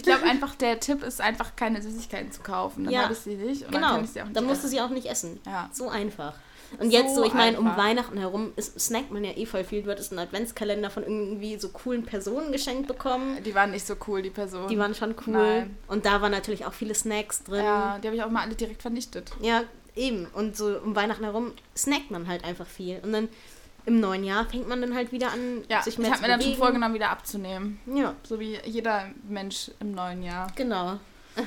[0.00, 2.84] Ich glaube einfach, der Tipp ist einfach, keine Süßigkeiten zu kaufen.
[2.84, 4.46] Dann Ja, habe ich sie nicht und dann genau, kann ich sie auch nicht dann
[4.46, 5.38] musst du sie auch nicht essen.
[5.46, 5.68] Ja.
[5.72, 6.34] So einfach.
[6.78, 7.76] Und So jetzt so, ich meine, um.
[7.76, 9.82] Weihnachten herum ist, snackt man ja eh voll viel.
[9.82, 13.42] Du hattest einen Adventskalender von irgendwie so coolen Personen geschenkt bekommen.
[13.42, 14.68] Die waren nicht so cool, die Personen.
[14.68, 15.32] Die waren schon cool.
[15.32, 15.76] Nein.
[15.88, 17.64] Und da waren natürlich auch viele Snacks drin.
[17.64, 19.32] Ja, die habe ich auch mal alle direkt vernichtet.
[19.42, 19.64] Ja,
[19.96, 20.26] eben.
[20.32, 23.00] Und so um Weihnachten herum snackt man halt einfach viel.
[23.02, 23.28] Und dann
[23.90, 26.22] im neuen Jahr fängt man dann halt wieder an, Ja, sich ich mehr habe zu
[26.22, 27.78] mir dann schon vorgenommen, wieder abzunehmen.
[27.86, 30.46] Ja, So wie jeder Mensch im neuen Jahr.
[30.56, 30.98] genau.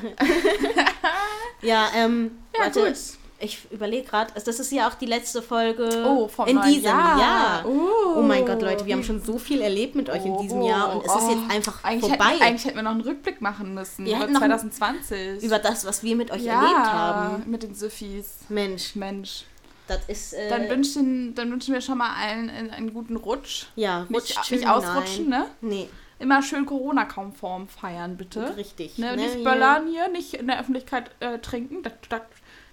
[1.62, 2.80] ja, ähm, Ja, warte.
[2.86, 2.94] gut.
[3.40, 7.20] ich überlege gerade, das ist ja auch die letzte Folge Oh, vom in diesem Jahr.
[7.20, 7.66] Jahr.
[7.66, 8.18] Oh.
[8.18, 10.96] Oh mein Gott, Leute, wir haben schon so viel erlebt mit euch in diesem Jahr
[10.96, 13.42] und es ist Oh, jetzt einfach eigentlich vorbei Hätten, eigentlich hätten wir noch einen Rückblick
[13.42, 15.44] machen müssen Wir über hätten noch einen- 2020.
[15.44, 17.44] über das, was wir mit euch ja, erlebt haben.
[17.52, 18.38] mit den Süffis.
[18.50, 19.46] Mensch, Mensch.
[19.88, 20.34] Das ist.
[20.34, 23.66] Äh, Dann, wünschen, dann wünschen wir schon mal allen einen, guten Rutsch.
[23.76, 25.42] ja, Nicht, rutscht nicht schön ausrutschen, hinein.
[25.42, 25.48] ne?
[25.62, 28.56] Nee, Immer schön Corona-konform feiern, bitte.
[28.56, 28.98] richtig.
[28.98, 29.16] Ne?
[29.16, 31.84] ne, Nicht böllern hier, nicht in der Öffentlichkeit äh, trinken.
[31.84, 32.22] Das, das,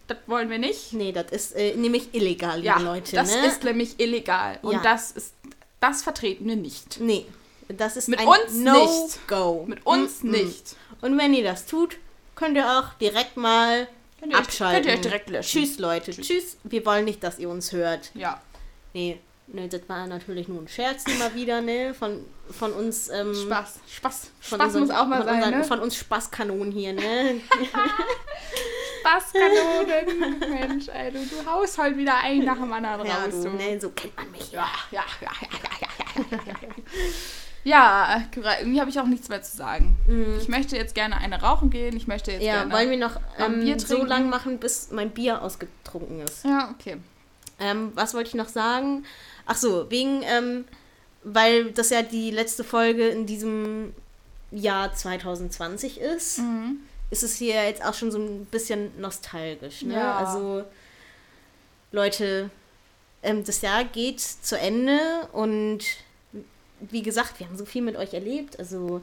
[0.06, 0.92] das wollen wir nicht.
[0.92, 3.16] Nee, das ist äh, nämlich illegal, liebe Ja, Leute.
[3.16, 3.46] das ne?
[3.46, 4.58] ist nämlich illegal.
[4.62, 4.80] Und Ja.
[4.84, 5.34] das ist,
[5.80, 7.00] das vertreten wir nicht.
[7.00, 7.26] Nee,
[7.68, 9.64] das ist Mit uns No-Go.
[9.66, 10.30] Mit uns Mm, mm.
[10.32, 10.76] nicht.
[11.00, 11.96] Und wenn ihr das tut,
[12.36, 13.88] könnt ihr auch direkt mal
[14.20, 14.76] Könnt ihr euch- abschalten.
[14.76, 15.60] könnt ihr euch direkt löschen.
[15.60, 16.12] Tschüss, Leute.
[16.12, 16.58] Tschüss.
[16.62, 18.10] Wir wollen nicht, dass ihr uns hört.
[18.14, 18.40] Ja.
[18.92, 21.94] Nee, nee das war natürlich nur ein Scherz immer wieder, ne?
[21.94, 23.08] Von, von uns.
[23.08, 23.80] Ähm, Spaß.
[23.88, 24.30] Spaß.
[24.40, 25.64] Von Spaß unseren, muss auch mal sein, unseren, ne?
[25.64, 27.40] Von uns Spaßkanonen hier, ne?
[29.00, 30.38] Spaßkanonen.
[30.50, 33.42] Mensch, ey, du, du haust halt wieder ein nach dem anderen ja, raus.
[33.42, 33.48] Du.
[33.48, 33.80] ne?
[33.80, 34.52] So kennt man mich.
[34.52, 35.88] Ja, ja, ja, ja, ja,
[36.28, 36.68] ja, ja, ja.
[37.64, 39.96] Ja, irgendwie habe ich auch nichts mehr zu sagen.
[40.40, 41.94] Ich möchte jetzt gerne eine rauchen gehen.
[41.96, 42.46] Ich möchte jetzt Mhm.
[42.46, 42.72] Ja, gerne.
[42.72, 46.44] wollen wir noch ähm, Bier so lang machen, bis mein Bier ausgetrunken ist.
[46.44, 46.96] Ja, okay.
[47.58, 49.04] Ähm, was wollte ich noch sagen?
[49.44, 50.64] Ach so, wegen, ähm,
[51.22, 53.92] weil das ja die letzte Folge in diesem
[54.50, 56.78] Jahr 2020 ist, Mhm.
[57.10, 59.82] ist es hier jetzt auch schon so ein bisschen nostalgisch.
[59.82, 59.94] Ne?
[59.94, 60.16] Ja.
[60.16, 60.64] Also,
[61.92, 62.50] Leute,
[63.22, 64.98] ähm, das Jahr geht zu Ende
[65.32, 65.80] und
[66.90, 68.58] wie gesagt, wir haben so viel mit euch erlebt.
[68.58, 69.02] Also,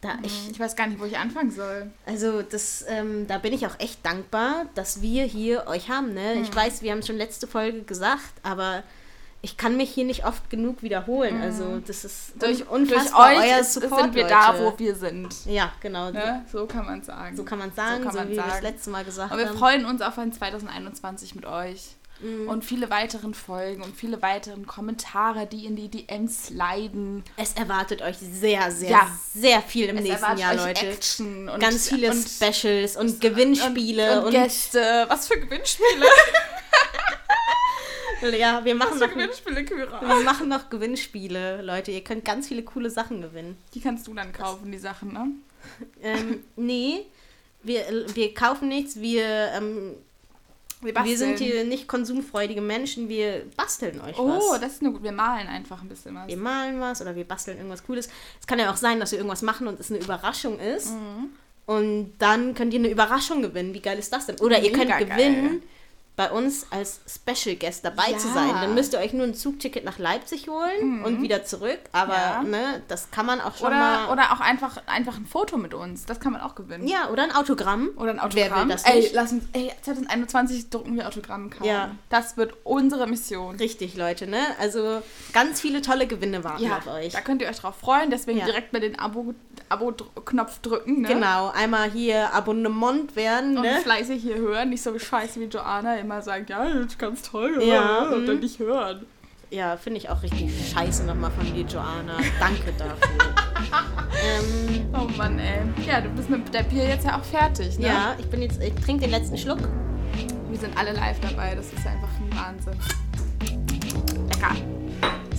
[0.00, 1.90] da ich, Ich weiß gar nicht, wo ich anfangen soll.
[2.06, 6.12] also das, ähm, da bin ich auch echt dankbar, dass wir hier euch haben.
[6.14, 6.34] Ne?
[6.34, 6.42] Hm.
[6.42, 8.82] Ich weiß, wir haben es schon letzte Folge gesagt, aber
[9.44, 11.40] ich kann mich hier nicht oft genug wiederholen.
[11.40, 12.38] Also das ist Hm.
[12.40, 14.64] Durch, un durch unfassbar euch euer ist, Support, sind wir da, Leute.
[14.64, 15.34] wo wir sind.
[15.46, 16.10] Ja, genau.
[16.10, 16.44] Ne?
[16.50, 17.36] So kann man sagen.
[17.36, 19.48] So kann man sagen, so, kann man wie wir das letzte Mal gesagt Und wir
[19.48, 19.58] haben.
[19.58, 21.96] freuen uns auf ein 2021 mit euch.
[22.22, 22.48] Mhm.
[22.48, 27.24] Und viele weiteren Folgen und viele weiteren Kommentare, die in die DMs leiden.
[27.36, 29.18] Es erwartet euch sehr, sehr, Ja.
[29.34, 30.86] sehr viel im Es nächsten Jahr, euch Leute.
[30.86, 35.06] Action und Ganz viele und, Specials und Gewinnspiele und, und, Gäste.
[35.08, 36.06] Was für Gewinnspiele?
[38.38, 40.00] ja, wir machen noch, Gewinnspiele, Kyra?
[40.00, 41.90] wir machen noch Gewinnspiele, Leute.
[41.90, 43.56] Ihr könnt ganz viele coole Sachen gewinnen.
[43.74, 45.26] Die kannst du dann kaufen, die Sachen, ne?
[46.02, 47.06] Ähm, nee,
[47.62, 49.94] wir, wir kaufen nichts, wir, ähm,
[50.82, 54.60] wir sind hier nicht konsumfreudige Menschen, wir basteln euch Oh, was.
[54.60, 55.02] das ist nur gut.
[55.02, 56.26] Wir malen einfach ein bisschen was.
[56.28, 58.08] Wir malen was oder wir basteln irgendwas Cooles.
[58.40, 60.90] Es kann ja auch sein, dass wir irgendwas machen und es eine Überraschung ist.
[60.90, 61.30] Mhm.
[61.66, 63.72] Und dann könnt ihr eine Überraschung gewinnen.
[63.72, 64.38] Wie geil ist das denn?
[64.40, 65.62] Oder ihr könnt Mega gewinnen,
[66.14, 68.18] bei uns als Special Guest dabei Ja.
[68.18, 68.50] zu sein.
[68.60, 71.78] Dann müsst ihr euch nur ein Zugticket nach Leipzig holen und wieder zurück.
[71.92, 72.18] Aber Mhm.
[72.18, 72.42] Ja.
[72.42, 74.08] ne, das kann man auch schon Oder, mal.
[74.12, 76.04] oder auch einfach, einfach ein Foto mit uns.
[76.04, 76.86] Das kann man auch gewinnen.
[76.86, 77.88] ja, oder ein Autogramm.
[77.96, 78.68] Oder ein Wer Autogramm.
[78.68, 79.14] will das ey, nicht?
[79.14, 81.66] lass uns, ey, 2021 drucken wir Autogrammkarten.
[81.66, 81.90] Ja.
[82.10, 83.56] Das wird unsere Mission.
[83.56, 84.38] Richtig, Leute, ne?
[84.60, 87.12] Also ganz viele tolle Gewinne warten Ja, auf euch.
[87.14, 88.10] da könnt ihr euch drauf freuen.
[88.10, 88.44] Deswegen Ja.
[88.44, 89.34] direkt mal den Abo-
[89.70, 91.00] Abo-Knopf drücken.
[91.02, 91.08] Ne?
[91.08, 93.78] Genau, einmal hier Abonnement werden, Und ne?
[93.82, 94.68] fleißig hier hören.
[94.70, 97.62] Nicht so scheiße wie Joanna immer sagt, ja, das ist ganz toll.
[97.62, 98.42] Ja, Und dann mhm.
[98.42, 99.06] nicht hören.
[99.50, 102.16] Ja, finde ich auch richtig scheiße nochmal von dir, Joanna.
[102.40, 103.34] Danke dafür.
[104.24, 105.60] ähm, Oh Mann, ey.
[105.86, 107.86] Ja, du bist mit der Bier jetzt ja auch fertig, ne?
[107.86, 109.58] ja, ich bin jetzt, ich trinke den letzten Schluck.
[110.48, 111.54] Wir sind alle live dabei.
[111.54, 112.78] Das ist einfach ein Wahnsinn.
[114.28, 114.54] Lecker.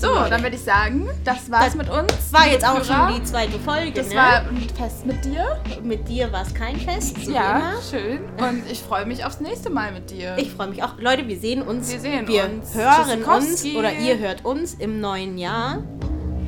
[0.04, 2.12] So, dann würde ich sagen, das war's Das mit uns.
[2.32, 4.16] War jetzt auch schon die zweite Folge, Das ne?
[4.16, 5.62] war ein Fest mit dir.
[5.82, 7.82] Mit dir war es kein Fest, so Ja, immer.
[7.90, 8.20] schön.
[8.38, 10.36] Und ich freue mich aufs nächste Mal mit dir.
[10.38, 10.98] Ich freue mich auch.
[11.00, 11.92] Leute, wir sehen uns.
[11.92, 12.74] Wir sehen wir uns.
[12.76, 15.80] hören uns oder ihr hört uns im neuen Jahr.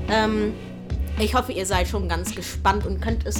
[0.10, 0.54] Ähm,
[1.18, 3.40] ich hoffe, ihr seid schon ganz gespannt und könnt es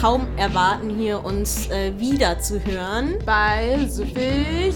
[0.00, 3.16] kaum erwarten, hier uns äh, wieder zu hören.
[3.26, 4.74] bei Süffig.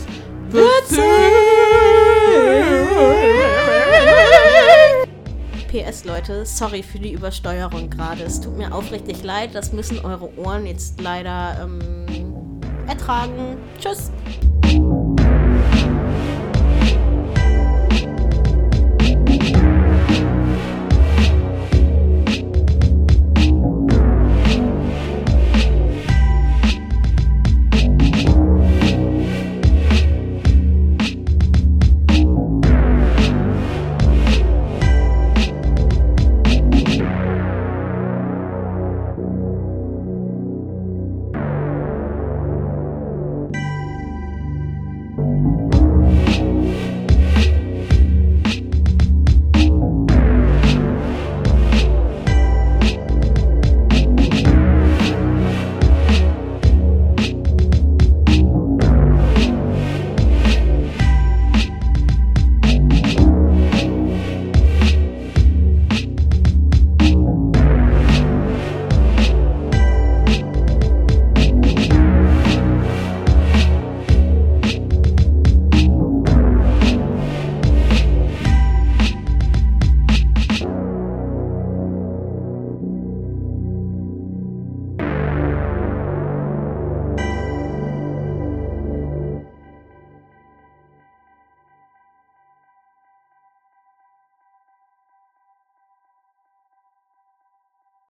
[5.73, 8.25] PS, Leute, sorry für die Übersteuerung gerade.
[8.25, 9.55] Es tut mir aufrichtig leid.
[9.55, 13.57] Das müssen eure Ohren jetzt leider ähm, ertragen.
[13.81, 14.13] Tschüss.